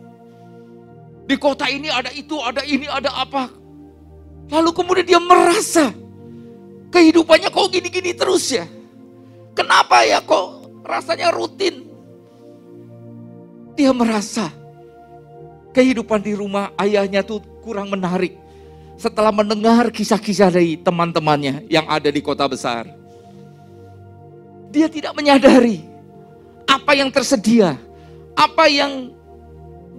Di 1.29 1.37
kota 1.37 1.69
ini 1.69 1.93
ada 1.93 2.09
itu, 2.17 2.41
ada 2.41 2.65
ini, 2.65 2.89
ada 2.89 3.13
apa. 3.13 3.53
Lalu 4.49 4.71
kemudian 4.73 5.05
dia 5.05 5.21
merasa 5.21 5.93
kehidupannya 6.89 7.53
kok 7.53 7.69
gini-gini 7.69 8.17
terus 8.17 8.49
ya. 8.49 8.65
Kenapa 9.53 10.09
ya 10.09 10.25
kok 10.25 10.73
rasanya 10.89 11.29
rutin? 11.29 11.85
Dia 13.77 13.93
merasa 13.93 14.49
kehidupan 15.77 16.25
di 16.25 16.33
rumah 16.33 16.73
ayahnya 16.81 17.21
tuh 17.21 17.45
kurang 17.61 17.93
menarik 17.93 18.33
setelah 18.97 19.29
mendengar 19.29 19.93
kisah-kisah 19.93 20.49
dari 20.49 20.81
teman-temannya 20.81 21.69
yang 21.69 21.85
ada 21.93 22.09
di 22.09 22.25
kota 22.25 22.49
besar. 22.49 22.89
Dia 24.73 24.89
tidak 24.89 25.13
menyadari 25.13 25.85
apa 26.65 26.97
yang 26.97 27.13
tersedia, 27.13 27.77
apa 28.33 28.65
yang 28.73 29.13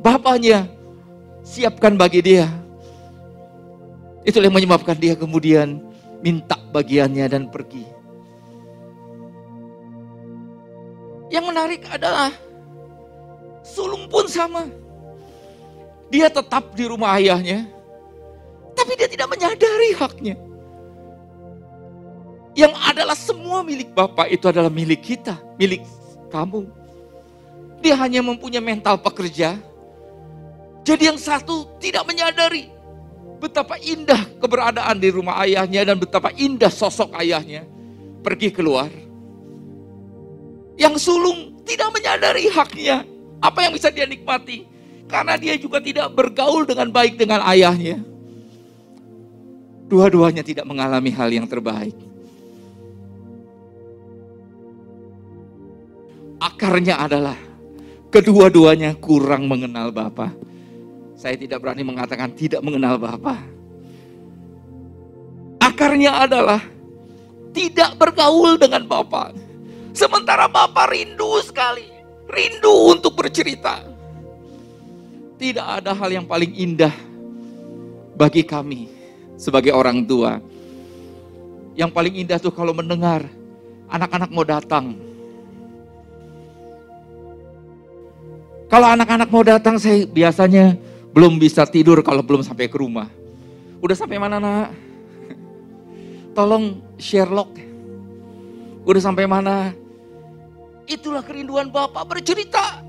bapaknya 0.01 0.78
siapkan 1.49 1.97
bagi 1.97 2.21
dia. 2.21 2.45
Itulah 4.21 4.45
yang 4.45 4.57
menyebabkan 4.61 4.93
dia 4.93 5.17
kemudian 5.17 5.81
minta 6.21 6.61
bagiannya 6.69 7.25
dan 7.25 7.49
pergi. 7.49 7.81
Yang 11.33 11.45
menarik 11.49 11.81
adalah 11.89 12.29
sulung 13.65 14.05
pun 14.05 14.29
sama. 14.29 14.69
Dia 16.09 16.29
tetap 16.29 16.73
di 16.73 16.85
rumah 16.89 17.17
ayahnya, 17.17 17.69
tapi 18.73 18.97
dia 18.97 19.05
tidak 19.09 19.29
menyadari 19.29 19.93
haknya. 19.93 20.35
Yang 22.57 22.73
adalah 22.81 23.13
semua 23.13 23.61
milik 23.61 23.93
Bapak 23.93 24.25
itu 24.33 24.49
adalah 24.49 24.73
milik 24.73 25.05
kita, 25.05 25.37
milik 25.61 25.85
kamu. 26.33 26.65
Dia 27.79 27.93
hanya 28.01 28.25
mempunyai 28.25 28.59
mental 28.59 28.97
pekerja. 28.97 29.68
Jadi 30.89 31.05
yang 31.05 31.21
satu 31.21 31.77
tidak 31.77 32.01
menyadari 32.09 32.65
betapa 33.37 33.77
indah 33.77 34.25
keberadaan 34.41 34.97
di 34.97 35.13
rumah 35.13 35.37
ayahnya 35.45 35.85
dan 35.85 36.01
betapa 36.01 36.33
indah 36.33 36.73
sosok 36.73 37.13
ayahnya 37.21 37.61
pergi 38.25 38.49
keluar. 38.49 38.89
Yang 40.81 41.05
sulung 41.05 41.61
tidak 41.61 41.93
menyadari 41.93 42.49
haknya, 42.49 43.05
apa 43.37 43.69
yang 43.69 43.77
bisa 43.77 43.93
dia 43.93 44.09
nikmati. 44.09 44.65
Karena 45.05 45.37
dia 45.37 45.53
juga 45.61 45.77
tidak 45.77 46.09
bergaul 46.09 46.65
dengan 46.65 46.89
baik 46.89 47.21
dengan 47.21 47.45
ayahnya. 47.45 48.01
Dua-duanya 49.89 50.41
tidak 50.41 50.65
mengalami 50.65 51.13
hal 51.13 51.29
yang 51.29 51.45
terbaik. 51.45 51.93
Akarnya 56.41 56.97
adalah 56.97 57.37
kedua-duanya 58.09 58.97
kurang 58.97 59.45
mengenal 59.45 59.93
Bapa. 59.93 60.33
Saya 61.19 61.35
tidak 61.35 61.59
berani 61.59 61.83
mengatakan 61.83 62.31
tidak 62.31 62.63
mengenal 62.63 62.95
Bapa. 62.95 63.35
Akarnya 65.59 66.15
adalah 66.23 66.63
tidak 67.51 67.99
bergaul 67.99 68.55
dengan 68.55 68.87
Bapak. 68.87 69.35
Sementara 69.91 70.47
Bapak 70.47 70.95
rindu 70.95 71.43
sekali, 71.43 71.83
rindu 72.31 72.95
untuk 72.95 73.19
bercerita. 73.19 73.83
Tidak 75.35 75.83
ada 75.83 75.91
hal 75.91 76.07
yang 76.07 76.23
paling 76.23 76.55
indah 76.55 76.95
bagi 78.15 78.47
kami 78.47 78.87
sebagai 79.35 79.75
orang 79.75 80.07
tua. 80.07 80.39
Yang 81.75 81.91
paling 81.91 82.15
indah 82.15 82.39
tuh 82.39 82.55
kalau 82.55 82.71
mendengar 82.71 83.27
anak-anak 83.91 84.31
mau 84.31 84.47
datang. 84.47 84.95
Kalau 88.71 88.87
anak-anak 88.87 89.27
mau 89.27 89.43
datang 89.43 89.75
saya 89.75 90.07
biasanya 90.07 90.87
belum 91.13 91.41
bisa 91.41 91.65
tidur 91.65 92.01
kalau 92.05 92.21
belum 92.21 92.45
sampai 92.45 92.69
ke 92.69 92.77
rumah. 92.77 93.09
Udah 93.79 93.95
sampai 93.97 94.19
mana 94.21 94.37
nak? 94.37 94.75
Tolong 96.37 96.79
Sherlock. 96.99 97.55
Udah 98.85 99.01
sampai 99.01 99.25
mana? 99.25 99.73
Itulah 100.89 101.21
kerinduan 101.21 101.69
Bapak 101.69 102.05
bercerita. 102.09 102.81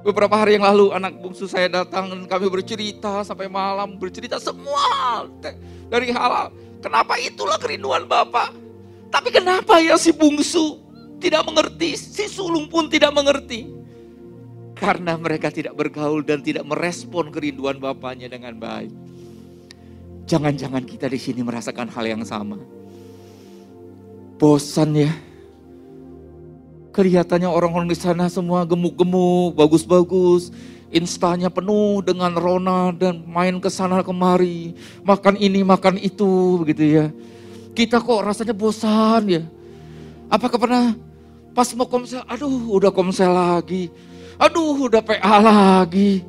Beberapa 0.00 0.32
hari 0.32 0.56
yang 0.56 0.64
lalu 0.64 0.96
anak 0.96 1.20
bungsu 1.20 1.44
saya 1.44 1.68
datang 1.68 2.08
dan 2.08 2.24
kami 2.24 2.48
bercerita 2.48 3.20
sampai 3.20 3.52
malam 3.52 4.00
bercerita 4.00 4.40
semua 4.40 5.28
dari 5.92 6.08
hal 6.08 6.48
kenapa 6.80 7.20
itulah 7.20 7.60
kerinduan 7.60 8.08
Bapak. 8.08 8.56
Tapi 9.12 9.28
kenapa 9.28 9.82
ya 9.82 10.00
si 10.00 10.14
bungsu 10.14 10.80
tidak 11.20 11.44
mengerti, 11.44 11.98
si 11.98 12.30
sulung 12.30 12.70
pun 12.70 12.88
tidak 12.88 13.12
mengerti. 13.12 13.79
Karena 14.80 15.12
mereka 15.20 15.52
tidak 15.52 15.76
bergaul 15.76 16.24
dan 16.24 16.40
tidak 16.40 16.64
merespon 16.64 17.28
kerinduan 17.28 17.76
Bapaknya 17.76 18.32
dengan 18.32 18.56
baik. 18.56 18.88
Jangan-jangan 20.24 20.88
kita 20.88 21.04
di 21.04 21.20
sini 21.20 21.44
merasakan 21.44 21.92
hal 21.92 22.04
yang 22.08 22.24
sama. 22.24 22.56
Bosan 24.40 24.96
ya, 24.96 25.12
Kelihatannya 26.90 27.46
orang-orang 27.46 27.86
di 27.86 27.94
sana 27.94 28.26
semua 28.26 28.66
gemuk-gemuk, 28.66 29.54
bagus-bagus. 29.54 30.50
Instanya 30.90 31.46
penuh 31.46 32.02
dengan 32.02 32.34
rona 32.34 32.90
dan 32.90 33.22
main 33.30 33.62
ke 33.62 33.70
sana 33.70 34.02
kemari. 34.02 34.74
Makan 35.06 35.38
ini, 35.38 35.62
makan 35.62 36.02
itu 36.02 36.58
begitu 36.58 36.98
ya. 36.98 37.06
Kita 37.78 38.02
kok 38.02 38.26
rasanya 38.26 38.58
bosan 38.58 39.22
ya. 39.30 39.42
Apakah 40.26 40.58
pernah 40.58 40.98
pas 41.54 41.70
mau 41.78 41.86
komsel, 41.86 42.26
aduh 42.26 42.74
udah 42.74 42.90
komsel 42.90 43.30
lagi. 43.30 43.86
Aduh 44.40 44.88
udah 44.88 45.04
PA 45.04 45.36
lagi. 45.36 46.24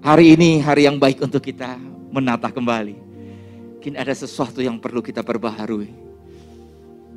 Hari 0.00 0.32
ini 0.32 0.64
hari 0.64 0.88
yang 0.88 0.96
baik 0.96 1.20
untuk 1.20 1.44
kita 1.44 1.76
menata 2.08 2.48
kembali. 2.48 2.96
Mungkin 3.76 4.00
ada 4.00 4.16
sesuatu 4.16 4.64
yang 4.64 4.80
perlu 4.80 5.04
kita 5.04 5.20
perbaharui 5.20 5.92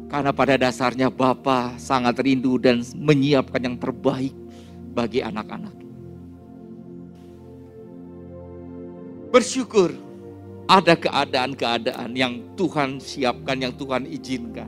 karena 0.08 0.32
pada 0.32 0.56
dasarnya 0.56 1.12
Bapa 1.12 1.76
sangat 1.76 2.20
rindu 2.24 2.56
dan 2.60 2.84
menyiapkan 2.96 3.60
yang 3.60 3.76
terbaik 3.80 4.36
bagi 4.96 5.20
anak-anak. 5.24 5.76
Bersyukur 9.32 9.92
ada 10.68 10.96
keadaan-keadaan 10.96 12.12
yang 12.16 12.44
Tuhan 12.60 13.00
siapkan, 13.00 13.60
yang 13.60 13.72
Tuhan 13.76 14.08
izinkan. 14.08 14.68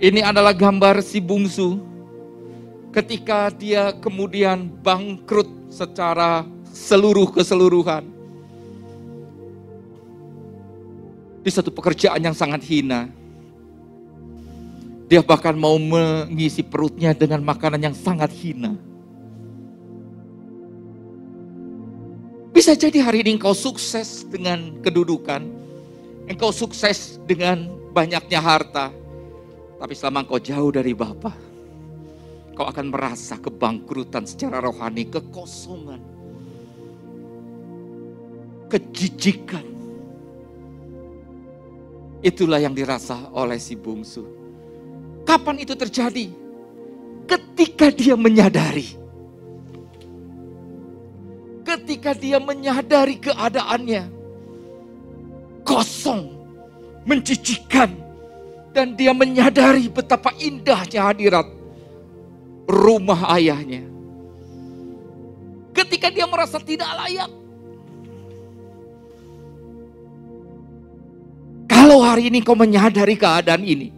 Ini 0.00 0.24
adalah 0.24 0.56
gambar 0.56 1.04
si 1.04 1.20
bungsu 1.20 1.80
ketika 2.90 3.50
dia 3.54 3.94
kemudian 3.94 4.66
bangkrut 4.82 5.46
secara 5.70 6.42
seluruh 6.70 7.30
keseluruhan. 7.30 8.06
Di 11.40 11.48
satu 11.48 11.72
pekerjaan 11.72 12.20
yang 12.20 12.36
sangat 12.36 12.60
hina, 12.68 13.08
dia 15.08 15.24
bahkan 15.24 15.56
mau 15.56 15.74
mengisi 15.80 16.60
perutnya 16.60 17.16
dengan 17.16 17.40
makanan 17.40 17.80
yang 17.80 17.96
sangat 17.96 18.28
hina. 18.30 18.76
Bisa 22.52 22.76
jadi 22.76 23.00
hari 23.00 23.24
ini 23.24 23.40
engkau 23.40 23.56
sukses 23.56 24.28
dengan 24.28 24.76
kedudukan, 24.84 25.48
engkau 26.28 26.52
sukses 26.52 27.16
dengan 27.24 27.72
banyaknya 27.96 28.36
harta, 28.36 28.92
tapi 29.80 29.96
selama 29.96 30.28
engkau 30.28 30.36
jauh 30.36 30.68
dari 30.68 30.92
Bapa, 30.92 31.32
kau 32.54 32.66
akan 32.66 32.92
merasa 32.92 33.38
kebangkrutan 33.38 34.26
secara 34.26 34.60
rohani, 34.60 35.06
kekosongan, 35.06 36.00
kejijikan. 38.68 39.66
Itulah 42.20 42.60
yang 42.60 42.76
dirasa 42.76 43.32
oleh 43.32 43.56
si 43.56 43.74
bungsu. 43.74 44.28
Kapan 45.24 45.64
itu 45.64 45.72
terjadi? 45.72 46.28
Ketika 47.24 47.88
dia 47.88 48.12
menyadari. 48.12 48.98
Ketika 51.64 52.12
dia 52.12 52.36
menyadari 52.36 53.16
keadaannya. 53.16 54.04
Kosong. 55.64 56.28
Mencicikan. 57.08 57.88
Dan 58.76 59.00
dia 59.00 59.16
menyadari 59.16 59.88
betapa 59.88 60.36
indahnya 60.36 61.08
hadirat 61.08 61.59
rumah 62.70 63.34
ayahnya. 63.34 63.82
Ketika 65.74 66.08
dia 66.14 66.26
merasa 66.30 66.62
tidak 66.62 66.86
layak. 66.86 67.30
Kalau 71.70 72.02
hari 72.06 72.30
ini 72.30 72.42
kau 72.44 72.54
menyadari 72.54 73.18
keadaan 73.18 73.66
ini, 73.66 73.90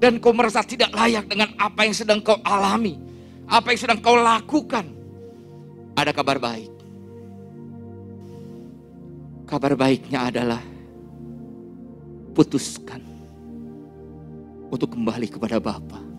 dan 0.00 0.16
kau 0.18 0.32
merasa 0.32 0.64
tidak 0.64 0.92
layak 0.92 1.28
dengan 1.28 1.52
apa 1.60 1.84
yang 1.84 1.94
sedang 1.96 2.20
kau 2.24 2.38
alami, 2.44 2.96
apa 3.48 3.74
yang 3.74 3.80
sedang 3.80 3.98
kau 4.00 4.16
lakukan, 4.16 4.86
ada 5.96 6.12
kabar 6.14 6.40
baik. 6.40 6.72
Kabar 9.48 9.76
baiknya 9.76 10.32
adalah 10.32 10.62
putuskan 12.32 13.04
untuk 14.72 14.96
kembali 14.96 15.28
kepada 15.28 15.60
Bapa. 15.60 16.11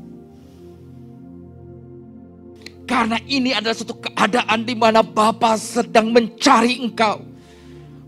Karena 2.84 3.16
ini 3.26 3.56
adalah 3.56 3.76
satu 3.76 3.96
keadaan 3.96 4.68
di 4.68 4.76
mana 4.76 5.00
Bapa 5.00 5.56
sedang 5.56 6.12
mencari 6.12 6.84
engkau. 6.84 7.24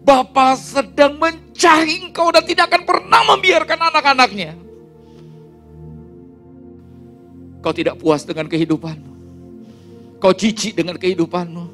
Bapa 0.03 0.53
sedang 0.59 1.17
mencari 1.17 2.05
engkau 2.05 2.29
dan 2.29 2.43
tidak 2.45 2.69
akan 2.69 2.83
pernah 2.85 3.21
membiarkan 3.25 3.79
anak-anaknya 3.89 4.65
Kau 7.65 7.73
tidak 7.73 7.97
puas 7.97 8.21
dengan 8.21 8.45
kehidupanmu. 8.45 9.13
Kau 10.21 10.29
cici 10.37 10.69
dengan 10.69 11.01
kehidupanmu. 11.01 11.65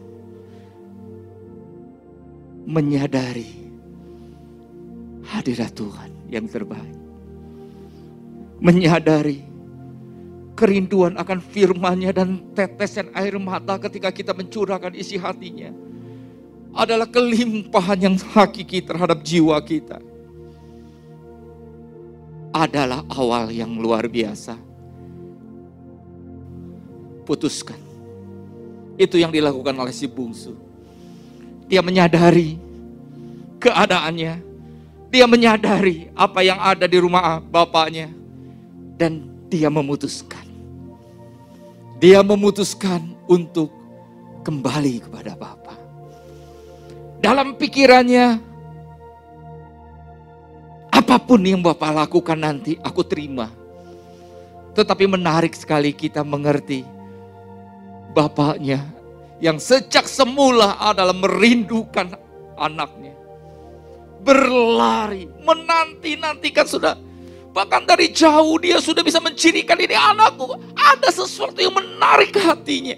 Menyadari 2.63 3.51
hadirat 5.27 5.75
Tuhan 5.75 6.31
yang 6.31 6.47
terbaik. 6.47 6.95
Menyadari 8.63 9.43
kerinduan 10.61 11.17
akan 11.17 11.41
firman-Nya 11.41 12.13
dan 12.13 12.37
tetesan 12.53 13.09
air 13.17 13.33
mata 13.41 13.81
ketika 13.81 14.13
kita 14.13 14.37
mencurahkan 14.37 14.93
isi 14.93 15.17
hatinya 15.17 15.73
adalah 16.77 17.09
kelimpahan 17.09 17.97
yang 17.97 18.15
hakiki 18.21 18.85
terhadap 18.85 19.25
jiwa 19.25 19.57
kita. 19.65 19.97
Adalah 22.51 23.07
awal 23.09 23.47
yang 23.49 23.79
luar 23.79 24.11
biasa 24.11 24.59
putuskan 27.23 27.79
Itu 28.99 29.15
yang 29.15 29.31
dilakukan 29.31 29.71
oleh 29.71 29.95
si 29.95 30.05
bungsu. 30.05 30.53
Dia 31.65 31.79
menyadari 31.81 32.59
keadaannya. 33.57 34.33
Dia 35.09 35.25
menyadari 35.25 36.11
apa 36.13 36.43
yang 36.45 36.59
ada 36.59 36.85
di 36.85 36.99
rumah 37.01 37.39
bapaknya. 37.41 38.11
Dan 38.99 39.25
dia 39.49 39.71
memutuskan. 39.73 40.40
Dia 42.01 42.25
memutuskan 42.25 43.13
untuk 43.29 43.69
kembali 44.41 45.05
kepada 45.05 45.37
Bapa. 45.37 45.77
Dalam 47.21 47.53
pikirannya, 47.53 48.41
apa 50.89 51.15
pun 51.21 51.45
yang 51.45 51.61
Bapak 51.61 51.93
lakukan 51.93 52.41
nanti, 52.41 52.73
aku 52.81 53.05
terima. 53.05 53.53
Tetapi 54.73 55.05
menarik 55.05 55.53
sekali 55.53 55.93
kita 55.93 56.25
mengerti 56.25 56.81
Bapaknya 58.17 58.81
yang 59.37 59.61
sejak 59.61 60.09
semula 60.09 60.81
adalah 60.81 61.13
merindukan 61.13 62.17
anaknya. 62.57 63.13
Berlari, 64.25 65.29
menanti-nantikan 65.45 66.65
sudah. 66.65 67.10
Bahkan 67.51 67.83
dari 67.83 68.07
jauh 68.15 68.55
dia 68.63 68.79
sudah 68.79 69.03
bisa 69.03 69.19
mencirikan 69.19 69.75
ini 69.75 69.91
anakku. 69.91 70.55
Ada 70.71 71.11
sesuatu 71.11 71.59
yang 71.59 71.75
menarik 71.75 72.31
hatinya. 72.39 72.95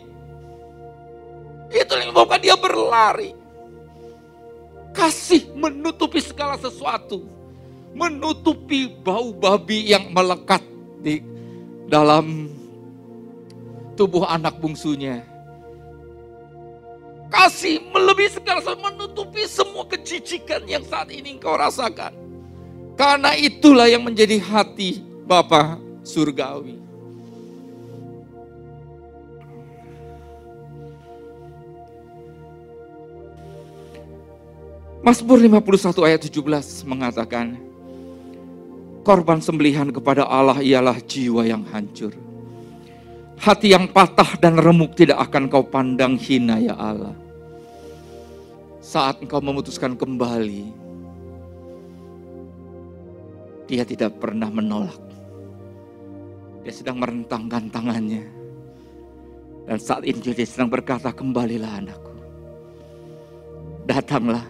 Itu 1.73 1.91
yang 1.97 2.13
menyebabkan 2.13 2.37
dia 2.37 2.53
berlari. 2.53 3.33
Kasih 4.93 5.49
menutupi 5.57 6.21
segala 6.21 6.53
sesuatu. 6.61 7.25
Menutupi 7.97 8.89
bau 8.89 9.33
babi 9.33 9.89
yang 9.89 10.13
melekat 10.13 10.61
di 11.01 11.17
dalam 11.89 12.53
tubuh 13.97 14.29
anak 14.29 14.61
bungsunya. 14.61 15.25
Kasih 17.33 17.81
melebihi 17.89 18.37
segala 18.37 18.61
sesuatu, 18.61 18.85
menutupi 18.85 19.49
semua 19.49 19.89
kejijikan 19.89 20.61
yang 20.69 20.85
saat 20.85 21.09
ini 21.09 21.41
engkau 21.41 21.57
rasakan. 21.57 22.22
Karena 22.93 23.33
itulah 23.33 23.89
yang 23.89 24.05
menjadi 24.05 24.37
hati 24.37 25.01
Bapa 25.25 25.81
surgawi. 26.05 26.83
Mazmur 35.03 35.35
51 35.35 36.07
ayat 36.07 36.21
17 36.31 36.87
mengatakan, 36.87 37.59
Korban 39.03 39.43
sembelihan 39.43 39.91
kepada 39.91 40.23
Allah 40.23 40.63
ialah 40.63 40.95
jiwa 41.03 41.43
yang 41.43 41.67
hancur. 41.67 42.15
Hati 43.35 43.75
yang 43.75 43.91
patah 43.91 44.39
dan 44.39 44.55
remuk 44.55 44.95
tidak 44.95 45.19
akan 45.27 45.51
kau 45.51 45.67
pandang 45.67 46.15
hina 46.15 46.55
ya 46.63 46.79
Allah. 46.79 47.11
Saat 48.79 49.19
engkau 49.19 49.43
memutuskan 49.43 49.99
kembali, 49.99 50.82
dia 53.67 53.83
tidak 53.87 54.19
pernah 54.19 54.51
menolak. 54.51 54.99
Dia 56.63 56.73
sedang 56.73 56.99
merentangkan 56.99 57.67
tangannya. 57.67 58.23
Dan 59.63 59.79
saat 59.79 60.03
ini 60.03 60.19
dia 60.19 60.47
sedang 60.47 60.67
berkata, 60.67 61.11
kembalilah 61.11 61.79
anakku. 61.79 62.13
Datanglah 63.83 64.43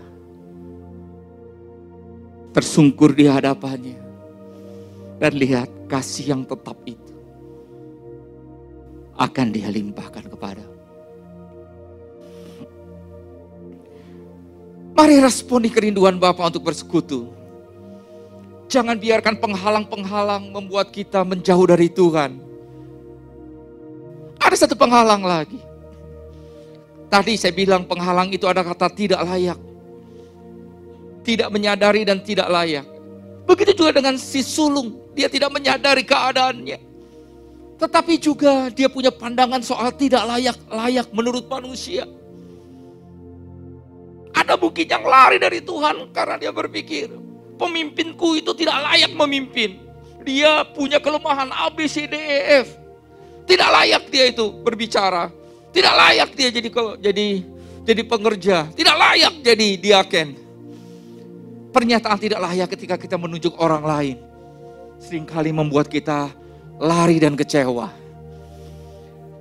tersungkur 2.53 3.13
di 3.17 3.25
hadapannya. 3.25 3.97
Dan 5.17 5.39
lihat 5.39 5.69
kasih 5.89 6.33
yang 6.37 6.43
tetap 6.43 6.77
itu 6.85 7.13
akan 9.17 9.47
dia 9.53 9.69
limpahkan 9.69 10.25
kepada. 10.25 10.65
Mari 14.93 15.17
responi 15.21 15.73
kerinduan 15.73 16.21
Bapak 16.21 16.53
untuk 16.53 16.69
bersekutu. 16.69 17.42
Jangan 18.71 18.97
biarkan 18.97 19.37
penghalang-penghalang 19.37 20.49
membuat 20.49 20.89
kita 20.89 21.21
menjauh 21.21 21.67
dari 21.69 21.87
Tuhan. 21.91 22.41
Ada 24.39 24.65
satu 24.67 24.75
penghalang 24.75 25.23
lagi. 25.23 25.59
Tadi 27.07 27.37
saya 27.37 27.53
bilang 27.53 27.85
penghalang 27.85 28.33
itu 28.33 28.49
ada 28.49 28.65
kata 28.65 28.89
tidak 28.89 29.21
layak 29.21 29.59
tidak 31.23 31.49
menyadari 31.49 32.03
dan 32.03 32.19
tidak 32.21 32.51
layak. 32.51 32.85
Begitu 33.47 33.71
juga 33.83 33.95
dengan 33.95 34.15
si 34.19 34.43
sulung, 34.43 34.99
dia 35.15 35.31
tidak 35.31 35.51
menyadari 35.51 36.03
keadaannya. 36.03 36.79
Tetapi 37.79 38.13
juga 38.19 38.69
dia 38.71 38.87
punya 38.87 39.09
pandangan 39.09 39.63
soal 39.63 39.91
tidak 39.95 40.23
layak-layak 40.27 41.07
menurut 41.11 41.47
manusia. 41.47 42.07
Ada 44.35 44.59
mungkin 44.59 44.87
yang 44.87 45.03
lari 45.03 45.39
dari 45.39 45.59
Tuhan 45.63 46.11
karena 46.11 46.35
dia 46.39 46.51
berpikir, 46.51 47.11
pemimpinku 47.59 48.39
itu 48.39 48.51
tidak 48.57 48.77
layak 48.81 49.11
memimpin. 49.13 49.79
Dia 50.23 50.63
punya 50.63 51.03
kelemahan 51.03 51.51
A, 51.51 51.67
B, 51.67 51.83
C, 51.85 52.07
D, 52.07 52.15
E, 52.15 52.63
F. 52.63 52.79
Tidak 53.43 53.69
layak 53.69 54.07
dia 54.07 54.31
itu 54.31 54.49
berbicara. 54.63 55.27
Tidak 55.73 55.93
layak 55.93 56.29
dia 56.37 56.49
jadi 56.53 56.69
jadi 57.01 57.27
jadi 57.83 58.01
pengerja. 58.07 58.57
Tidak 58.71 58.95
layak 58.95 59.33
jadi 59.43 59.67
diaken 59.75 60.43
Pernyataan 61.73 62.21
tidak 62.21 62.37
layak 62.37 62.69
ketika 62.77 62.95
kita 63.01 63.17
menunjuk 63.17 63.57
orang 63.57 63.81
lain. 63.81 64.17
Seringkali 65.01 65.49
membuat 65.49 65.89
kita 65.89 66.29
lari 66.77 67.17
dan 67.17 67.33
kecewa. 67.33 67.89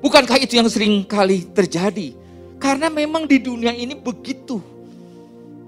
Bukankah 0.01 0.41
itu 0.41 0.57
yang 0.57 0.67
sering 0.73 1.05
kali 1.05 1.45
terjadi? 1.53 2.17
Karena 2.57 2.89
memang 2.89 3.29
di 3.29 3.37
dunia 3.37 3.77
ini 3.77 3.93
begitu 3.93 4.65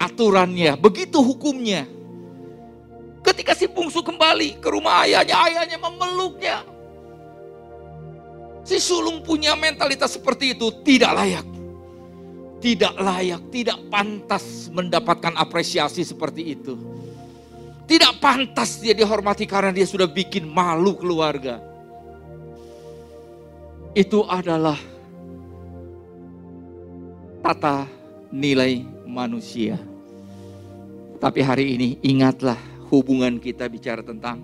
aturannya, 0.00 0.80
begitu 0.80 1.20
hukumnya. 1.20 1.84
Ketika 3.34 3.52
si 3.58 3.66
bungsu 3.66 3.98
kembali 3.98 4.62
ke 4.62 4.68
rumah 4.70 5.02
ayahnya, 5.02 5.34
ayahnya 5.50 5.78
memeluknya. 5.82 6.62
Si 8.62 8.78
sulung 8.78 9.26
punya 9.26 9.58
mentalitas 9.58 10.14
seperti 10.14 10.54
itu 10.54 10.70
tidak 10.86 11.12
layak 11.18 11.44
tidak 12.64 12.96
layak, 12.96 13.42
tidak 13.52 13.76
pantas 13.92 14.72
mendapatkan 14.72 15.36
apresiasi 15.36 16.00
seperti 16.00 16.56
itu. 16.56 16.80
Tidak 17.84 18.16
pantas 18.24 18.80
dia 18.80 18.96
dihormati 18.96 19.44
karena 19.44 19.68
dia 19.68 19.84
sudah 19.84 20.08
bikin 20.08 20.48
malu 20.48 20.96
keluarga. 20.96 21.60
Itu 23.92 24.24
adalah 24.24 24.80
tata 27.44 27.84
nilai 28.32 28.80
manusia. 29.04 29.76
Tapi 31.20 31.44
hari 31.44 31.76
ini 31.76 31.88
ingatlah 32.00 32.56
hubungan 32.94 33.42
kita 33.42 33.66
bicara 33.66 34.00
tentang 34.00 34.42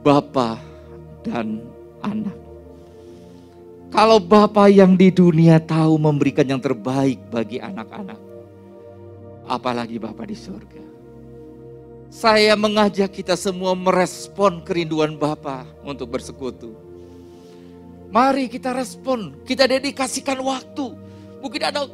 Bapa 0.00 0.56
dan 1.20 1.60
anak. 2.00 2.36
Kalau 3.90 4.22
Bapa 4.22 4.70
yang 4.70 4.94
di 4.94 5.10
dunia 5.10 5.58
tahu 5.60 5.98
memberikan 5.98 6.46
yang 6.46 6.62
terbaik 6.62 7.18
bagi 7.28 7.58
anak-anak, 7.58 8.16
apalagi 9.50 9.98
Bapa 9.98 10.22
di 10.24 10.38
surga. 10.38 10.84
Saya 12.10 12.54
mengajak 12.58 13.10
kita 13.10 13.34
semua 13.38 13.74
merespon 13.74 14.62
kerinduan 14.62 15.14
Bapa 15.18 15.66
untuk 15.86 16.10
bersekutu. 16.10 16.74
Mari 18.10 18.50
kita 18.50 18.74
respon, 18.74 19.38
kita 19.46 19.70
dedikasikan 19.70 20.38
waktu. 20.42 20.90
Mungkin 21.38 21.62
ada 21.62 21.86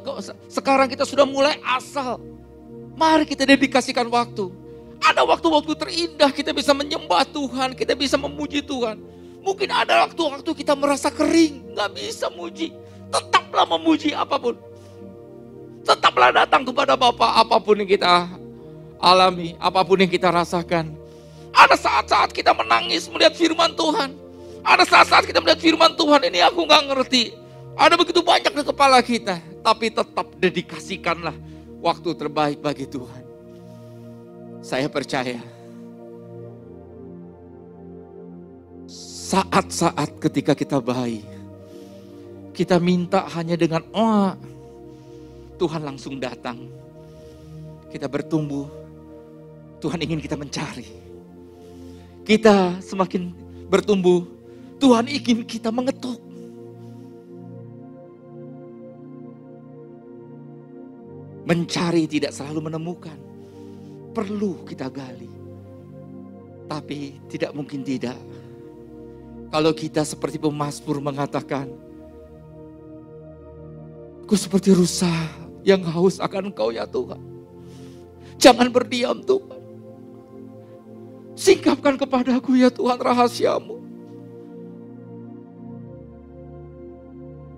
sekarang 0.49 0.89
kita 0.89 1.05
sudah 1.05 1.25
mulai 1.25 1.61
asal. 1.61 2.17
Mari 2.97 3.29
kita 3.29 3.45
dedikasikan 3.45 4.09
waktu. 4.09 4.49
Ada 5.03 5.21
waktu-waktu 5.23 5.73
terindah 5.77 6.31
kita 6.33 6.51
bisa 6.51 6.73
menyembah 6.73 7.23
Tuhan, 7.29 7.77
kita 7.77 7.93
bisa 7.93 8.17
memuji 8.17 8.65
Tuhan. 8.65 8.97
Mungkin 9.45 9.69
ada 9.71 10.03
waktu-waktu 10.09 10.51
kita 10.57 10.73
merasa 10.75 11.07
kering, 11.07 11.77
nggak 11.77 11.89
bisa 11.95 12.27
muji. 12.33 12.73
Tetaplah 13.13 13.63
memuji 13.63 14.11
apa 14.11 14.35
pun. 14.35 14.57
Tetaplah 15.87 16.35
datang 16.35 16.67
kepada 16.67 16.99
Bapak 16.99 17.47
apa 17.47 17.55
pun 17.63 17.79
yang 17.79 17.87
kita 17.87 18.27
alami, 18.99 19.55
apa 19.55 19.79
pun 19.87 20.03
yang 20.03 20.11
kita 20.11 20.27
rasakan. 20.27 20.91
Ada 21.55 21.79
saat-saat 21.79 22.35
kita 22.35 22.51
menangis 22.51 23.07
melihat 23.07 23.33
firman 23.33 23.71
Tuhan. 23.73 24.13
Ada 24.67 24.83
saat-saat 24.83 25.23
kita 25.23 25.39
melihat 25.39 25.63
firman 25.63 25.95
Tuhan 25.95 26.27
ini 26.27 26.43
aku 26.43 26.67
nggak 26.67 26.83
ngerti. 26.91 27.31
Ada 27.77 27.95
begitu 27.95 28.19
banyak 28.19 28.51
di 28.51 28.63
kepala 28.67 28.99
kita. 28.99 29.39
Tapi 29.63 29.87
tetap 29.93 30.27
dedikasikanlah 30.35 31.35
waktu 31.79 32.09
terbaik 32.19 32.59
bagi 32.59 32.83
Tuhan. 32.83 33.26
Saya 34.67 34.91
percaya 34.91 35.39
saat-saat 39.31 40.19
ketika 40.19 40.51
kita 40.51 40.83
bayi, 40.83 41.23
kita 42.51 42.75
minta 42.75 43.23
hanya 43.31 43.55
dengan 43.55 43.79
oh, 43.95 44.35
Tuhan 45.55 45.87
langsung 45.87 46.19
datang. 46.19 46.67
Kita 47.87 48.11
bertumbuh, 48.11 48.67
Tuhan 49.79 50.03
ingin 50.03 50.19
kita 50.19 50.35
mencari. 50.35 50.91
Kita 52.27 52.83
semakin 52.83 53.31
bertumbuh, 53.71 54.27
Tuhan 54.83 55.07
ingin 55.07 55.47
kita 55.47 55.71
mengetuk. 55.71 56.19
Mencari 61.47 62.03
tidak 62.03 62.35
selalu 62.35 62.67
menemukan. 62.67 63.36
Perlu 64.17 64.65
kita 64.65 64.89
gali. 64.89 65.29
Tapi 66.65 67.21
tidak 67.29 67.53
mungkin 67.53 67.85
tidak. 67.85 68.17
Kalau 69.53 69.71
kita 69.77 70.01
seperti 70.01 70.41
pemazmur 70.41 70.97
mengatakan, 70.97 71.69
Aku 74.27 74.35
seperti 74.35 74.75
rusa 74.75 75.07
yang 75.63 75.79
haus 75.87 76.19
akan 76.19 76.51
engkau 76.51 76.67
ya 76.67 76.83
Tuhan. 76.83 77.15
Jangan 78.35 78.67
berdiam 78.67 79.23
Tuhan. 79.23 79.61
Singkapkan 81.31 81.95
kepadaku 81.95 82.59
ya 82.59 82.67
Tuhan 82.67 82.99
rahasiamu. 82.99 83.79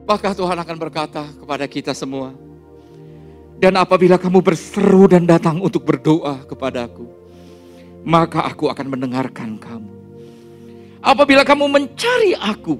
Maka 0.05 0.29
Tuhan 0.37 0.61
akan 0.61 0.77
berkata 0.77 1.25
kepada 1.41 1.65
kita 1.65 1.89
semua. 1.97 2.37
Dan 3.59 3.75
apabila 3.75 4.15
kamu 4.15 4.39
berseru 4.39 5.11
dan 5.11 5.27
datang 5.27 5.59
untuk 5.59 5.83
berdoa 5.83 6.47
kepadaku, 6.47 7.03
maka 8.07 8.47
aku 8.47 8.71
akan 8.71 8.95
mendengarkan 8.95 9.59
kamu. 9.59 9.91
Apabila 11.03 11.43
kamu 11.43 11.67
mencari 11.67 12.39
aku, 12.39 12.79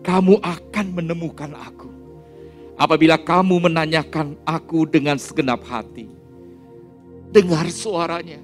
kamu 0.00 0.40
akan 0.40 0.86
menemukan 0.96 1.52
aku. 1.52 1.92
Apabila 2.80 3.20
kamu 3.20 3.68
menanyakan 3.68 4.40
aku 4.48 4.88
dengan 4.88 5.20
segenap 5.20 5.60
hati, 5.68 6.08
dengar 7.28 7.68
suaranya, 7.68 8.40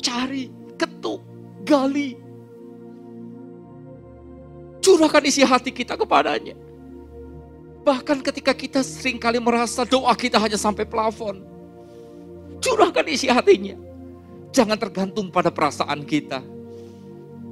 cari, 0.00 0.52
ketuk, 0.76 1.24
gali. 1.64 2.20
Curahkan 4.84 5.24
isi 5.24 5.40
hati 5.40 5.72
kita 5.72 5.96
kepadanya. 5.96 6.67
Bahkan 7.88 8.20
ketika 8.20 8.52
kita 8.52 8.84
sering 8.84 9.16
kali 9.16 9.40
merasa 9.40 9.88
doa 9.88 10.12
kita 10.12 10.36
hanya 10.36 10.60
sampai 10.60 10.84
plafon. 10.84 11.40
Curahkan 12.60 13.08
isi 13.08 13.32
hatinya. 13.32 13.80
Jangan 14.52 14.76
tergantung 14.76 15.32
pada 15.32 15.48
perasaan 15.48 16.04
kita. 16.04 16.44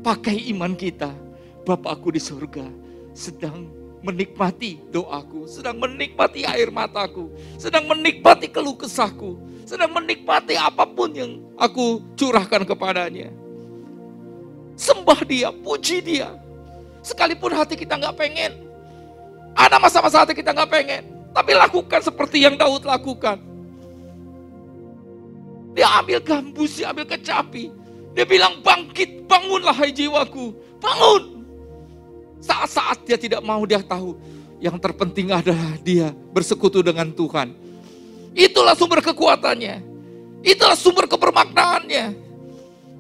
Pakai 0.05 0.53
iman 0.53 0.77
kita. 0.77 1.09
Bapakku 1.65 2.13
di 2.13 2.21
surga 2.21 2.69
sedang 3.17 3.67
menikmati 4.05 4.79
doaku, 4.93 5.49
sedang 5.49 5.81
menikmati 5.81 6.45
air 6.45 6.69
mataku, 6.69 7.33
sedang 7.57 7.89
menikmati 7.89 8.47
keluh 8.53 8.77
kesahku, 8.77 9.41
sedang 9.65 9.91
menikmati 9.91 10.55
apa 10.55 10.85
pun 10.85 11.17
yang 11.17 11.41
aku 11.57 12.05
curahkan 12.15 12.63
kepadanya. 12.69 13.33
Sembah 14.77 15.25
dia, 15.25 15.49
puji 15.49 16.05
dia. 16.05 16.37
Sekalipun 17.01 17.57
hati 17.57 17.75
kita 17.75 17.97
nggak 17.97 18.15
pengen. 18.21 18.66
Ada 19.57 19.81
masa-masa 19.81 20.23
hati 20.23 20.37
kita 20.37 20.53
nggak 20.53 20.69
pengen. 20.69 21.03
Tapi 21.33 21.53
lakukan 21.57 22.01
seperti 22.05 22.45
yang 22.45 22.61
Daud 22.61 22.85
lakukan. 22.85 23.41
Dia 25.77 26.01
ambil 26.01 26.21
gambus, 26.25 26.81
dia 26.81 26.93
ambil 26.93 27.05
kecapi. 27.05 27.69
Dia 28.17 28.25
bilang 28.25 28.65
bangkit, 28.65 29.29
bangunlah 29.29 29.77
hai 29.77 29.93
jiwaku. 29.93 30.57
Bangun, 30.81 31.45
saat-saat 32.41 33.05
dia 33.05 33.21
tidak 33.21 33.45
mau 33.45 33.61
dia 33.69 33.85
tahu. 33.85 34.17
Yang 34.57 34.81
terpenting 34.81 35.29
adalah 35.29 35.77
dia 35.85 36.17
bersekutu 36.33 36.81
dengan 36.81 37.13
Tuhan. 37.13 37.53
Itulah 38.33 38.73
sumber 38.73 39.05
kekuatannya. 39.05 39.85
Itulah 40.41 40.77
sumber 40.81 41.05
kebermaknaannya. 41.05 42.05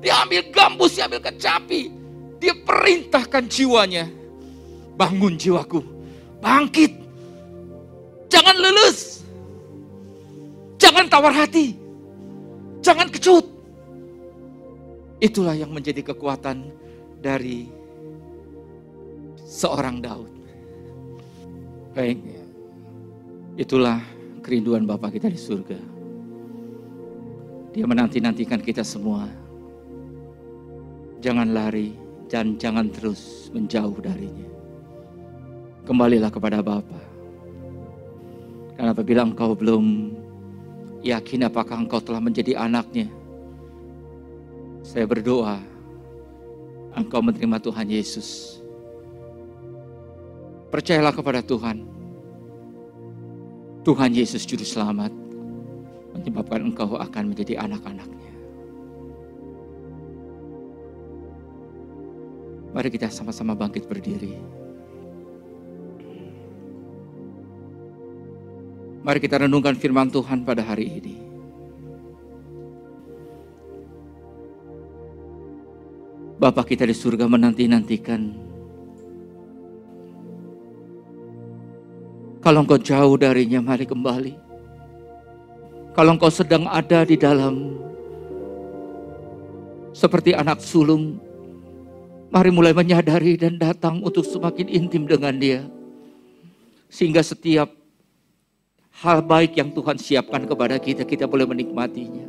Dia 0.04 0.14
ambil 0.28 0.52
gambus, 0.52 1.00
dia 1.00 1.08
ambil 1.08 1.24
kecapi. 1.24 1.88
Dia 2.36 2.52
perintahkan 2.52 3.48
jiwanya. 3.48 4.12
Bangun 5.00 5.40
jiwaku. 5.40 5.95
Bangkit. 6.46 6.94
Jangan 8.30 8.54
lulus. 8.54 9.26
Jangan 10.78 11.10
tawar 11.10 11.34
hati. 11.34 11.74
Jangan 12.86 13.10
kecut. 13.10 13.42
Itulah 15.18 15.58
yang 15.58 15.74
menjadi 15.74 16.06
kekuatan 16.06 16.70
dari 17.18 17.66
seorang 19.42 19.98
Daud. 19.98 20.30
Baik, 21.98 22.20
itulah 23.58 23.98
kerinduan 24.44 24.86
Bapak 24.86 25.18
kita 25.18 25.26
di 25.32 25.40
surga. 25.40 25.80
Dia 27.74 27.88
menanti-nantikan 27.88 28.62
kita 28.62 28.86
semua. 28.86 29.26
Jangan 31.24 31.50
lari 31.50 31.96
dan 32.30 32.54
jangan 32.60 32.86
terus 32.92 33.48
menjauh 33.50 33.96
darinya. 33.98 34.55
Kembalilah 35.86 36.28
kepada 36.34 36.58
Bapa. 36.60 37.00
Karena 38.74 38.90
apabila 38.92 39.22
engkau 39.24 39.54
belum 39.56 40.12
yakin 41.00 41.46
apakah 41.46 41.80
engkau 41.80 42.02
telah 42.02 42.20
menjadi 42.20 42.58
anaknya, 42.58 43.08
saya 44.82 45.06
berdoa 45.06 45.62
engkau 46.92 47.22
menerima 47.22 47.56
Tuhan 47.62 47.86
Yesus 47.88 48.56
Percayalah 50.66 51.14
kepada 51.14 51.40
Tuhan. 51.40 51.86
Tuhan 53.80 54.10
Yesus 54.10 54.42
Juru 54.44 54.66
Selamat 54.66 55.14
menyebabkan 56.12 56.68
engkau 56.68 56.98
akan 56.98 57.32
menjadi 57.32 57.62
anak-anaknya. 57.62 58.34
Mari 62.74 62.88
kita 62.92 63.08
sama-sama 63.08 63.54
bangkit 63.54 63.86
berdiri. 63.86 64.36
Mari 69.06 69.22
kita 69.22 69.46
renungkan 69.46 69.78
firman 69.78 70.10
Tuhan 70.10 70.42
pada 70.42 70.66
hari 70.66 70.98
ini. 70.98 71.14
Bapak 76.42 76.74
kita 76.74 76.84
di 76.84 76.92
surga 76.92 77.30
menanti-nantikan 77.30 78.46
Kalau 82.46 82.62
engkau 82.62 82.78
jauh 82.78 83.18
darinya, 83.18 83.58
mari 83.58 83.82
kembali. 83.82 84.38
Kalau 85.98 86.14
engkau 86.14 86.30
sedang 86.30 86.70
ada 86.70 87.02
di 87.02 87.18
dalam 87.18 87.74
seperti 89.90 90.30
anak 90.30 90.62
sulung, 90.62 91.18
mari 92.30 92.54
mulai 92.54 92.70
menyadari 92.70 93.34
dan 93.34 93.58
datang 93.58 93.98
untuk 93.98 94.22
semakin 94.22 94.70
intim 94.70 95.10
dengan 95.10 95.34
dia. 95.34 95.66
Sehingga 96.86 97.18
setiap 97.26 97.66
hal 99.02 99.20
baik 99.20 99.60
yang 99.60 99.68
Tuhan 99.72 100.00
siapkan 100.00 100.48
kepada 100.48 100.80
kita, 100.80 101.04
kita 101.04 101.28
boleh 101.28 101.44
menikmatinya. 101.44 102.24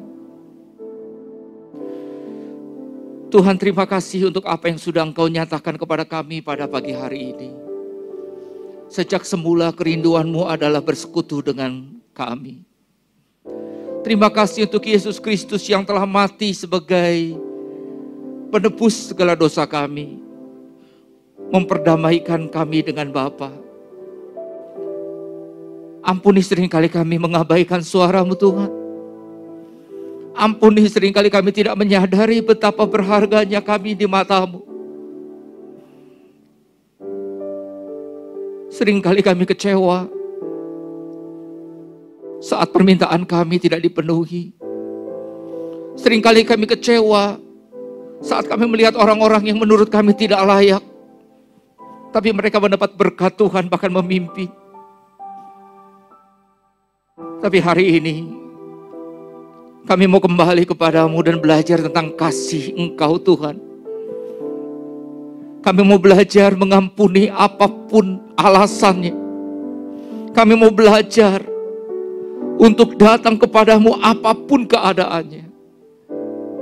Tuhan 3.27 3.59
terima 3.59 3.83
kasih 3.83 4.31
untuk 4.31 4.47
apa 4.47 4.71
yang 4.71 4.79
sudah 4.79 5.03
Engkau 5.03 5.27
nyatakan 5.27 5.75
kepada 5.75 6.07
kami 6.07 6.39
pada 6.39 6.63
pagi 6.63 6.95
hari 6.95 7.35
ini. 7.35 7.51
Sejak 8.87 9.27
semula 9.27 9.75
kerinduanmu 9.75 10.47
adalah 10.47 10.79
bersekutu 10.79 11.43
dengan 11.43 11.91
kami. 12.15 12.63
Terima 14.07 14.31
kasih 14.31 14.63
untuk 14.63 14.87
Yesus 14.87 15.19
Kristus 15.19 15.67
yang 15.67 15.83
telah 15.83 16.07
mati 16.07 16.55
sebagai 16.55 17.35
penebus 18.47 19.11
segala 19.11 19.35
dosa 19.35 19.67
kami. 19.67 20.23
Memperdamaikan 21.51 22.47
kami 22.47 22.79
dengan 22.79 23.11
Bapa. 23.11 23.66
Ampuni 26.07 26.39
sering 26.39 26.71
kali 26.71 26.87
kami 26.87 27.19
mengabaikan 27.19 27.83
suaramu 27.83 28.31
Tuhan. 28.31 28.71
Ampuni 30.31 30.87
sering 30.87 31.11
kali 31.11 31.27
kami 31.27 31.51
tidak 31.51 31.75
menyadari 31.75 32.39
betapa 32.39 32.87
berharganya 32.87 33.59
kami 33.59 33.91
di 33.91 34.07
matamu. 34.07 34.63
Seringkali 38.71 39.19
kami 39.19 39.43
kecewa 39.43 40.07
saat 42.39 42.71
permintaan 42.71 43.27
kami 43.27 43.59
tidak 43.59 43.83
dipenuhi. 43.83 44.55
Seringkali 45.99 46.47
kami 46.47 46.71
kecewa 46.71 47.35
saat 48.23 48.47
kami 48.47 48.63
melihat 48.63 48.95
orang-orang 48.95 49.43
yang 49.51 49.59
menurut 49.59 49.91
kami 49.91 50.15
tidak 50.15 50.39
layak. 50.45 50.83
Tapi 52.15 52.31
mereka 52.31 52.63
mendapat 52.63 52.95
berkat 52.95 53.35
Tuhan 53.35 53.67
bahkan 53.67 53.91
memimpi. 53.91 54.47
Tapi 57.37 57.61
hari 57.61 58.01
ini 58.01 58.15
kami 59.85 60.09
mau 60.09 60.17
kembali 60.17 60.65
kepadamu 60.65 61.21
dan 61.21 61.37
belajar 61.37 61.77
tentang 61.85 62.09
kasih 62.17 62.73
Engkau 62.73 63.21
Tuhan. 63.21 63.61
Kami 65.61 65.81
mau 65.85 66.01
belajar 66.01 66.57
mengampuni 66.57 67.29
apa 67.29 67.69
pun 67.69 68.17
alasannya. 68.33 69.13
Kami 70.33 70.53
mau 70.57 70.73
belajar 70.73 71.45
untuk 72.57 72.97
datang 72.97 73.37
kepadamu 73.37 74.01
apa 74.01 74.33
pun 74.33 74.65
keadaannya. 74.65 75.45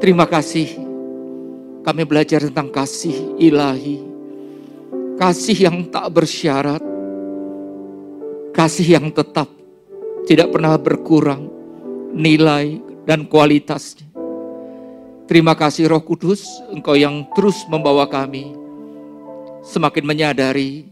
Terima 0.03 0.27
kasih. 0.27 0.75
Kami 1.87 2.03
belajar 2.03 2.43
tentang 2.51 2.67
kasih 2.67 3.39
ilahi. 3.39 4.03
Kasih 5.15 5.71
yang 5.71 5.87
tak 5.87 6.11
bersyarat. 6.11 6.83
Kasih 8.51 8.99
yang 8.99 9.07
tetap 9.15 9.54
tidak 10.25 10.51
pernah 10.53 10.75
berkurang. 10.77 11.53
nilai, 12.15 12.79
dan 13.05 13.29
kualitasnya. 13.29 14.09
Terima 15.25 15.57
kasih 15.57 15.89
Roh 15.89 16.01
Kudus, 16.01 16.45
Engkau 16.69 16.93
yang 16.97 17.25
terus 17.33 17.65
membawa 17.65 18.05
kami 18.05 18.53
semakin 19.65 20.05
menyadari, 20.05 20.85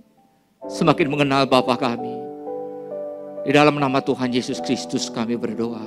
semakin 0.65 1.07
mengenal 1.09 1.45
Bapa 1.45 1.77
kami. 1.77 2.13
Di 3.43 3.51
dalam 3.53 3.77
nama 3.77 3.99
Tuhan 4.01 4.34
Yesus 4.34 4.57
Kristus 4.63 5.11
kami 5.11 5.38
berdoa. 5.38 5.84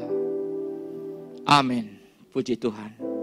Amin. 1.46 1.98
Puji 2.30 2.54
Tuhan. 2.60 3.15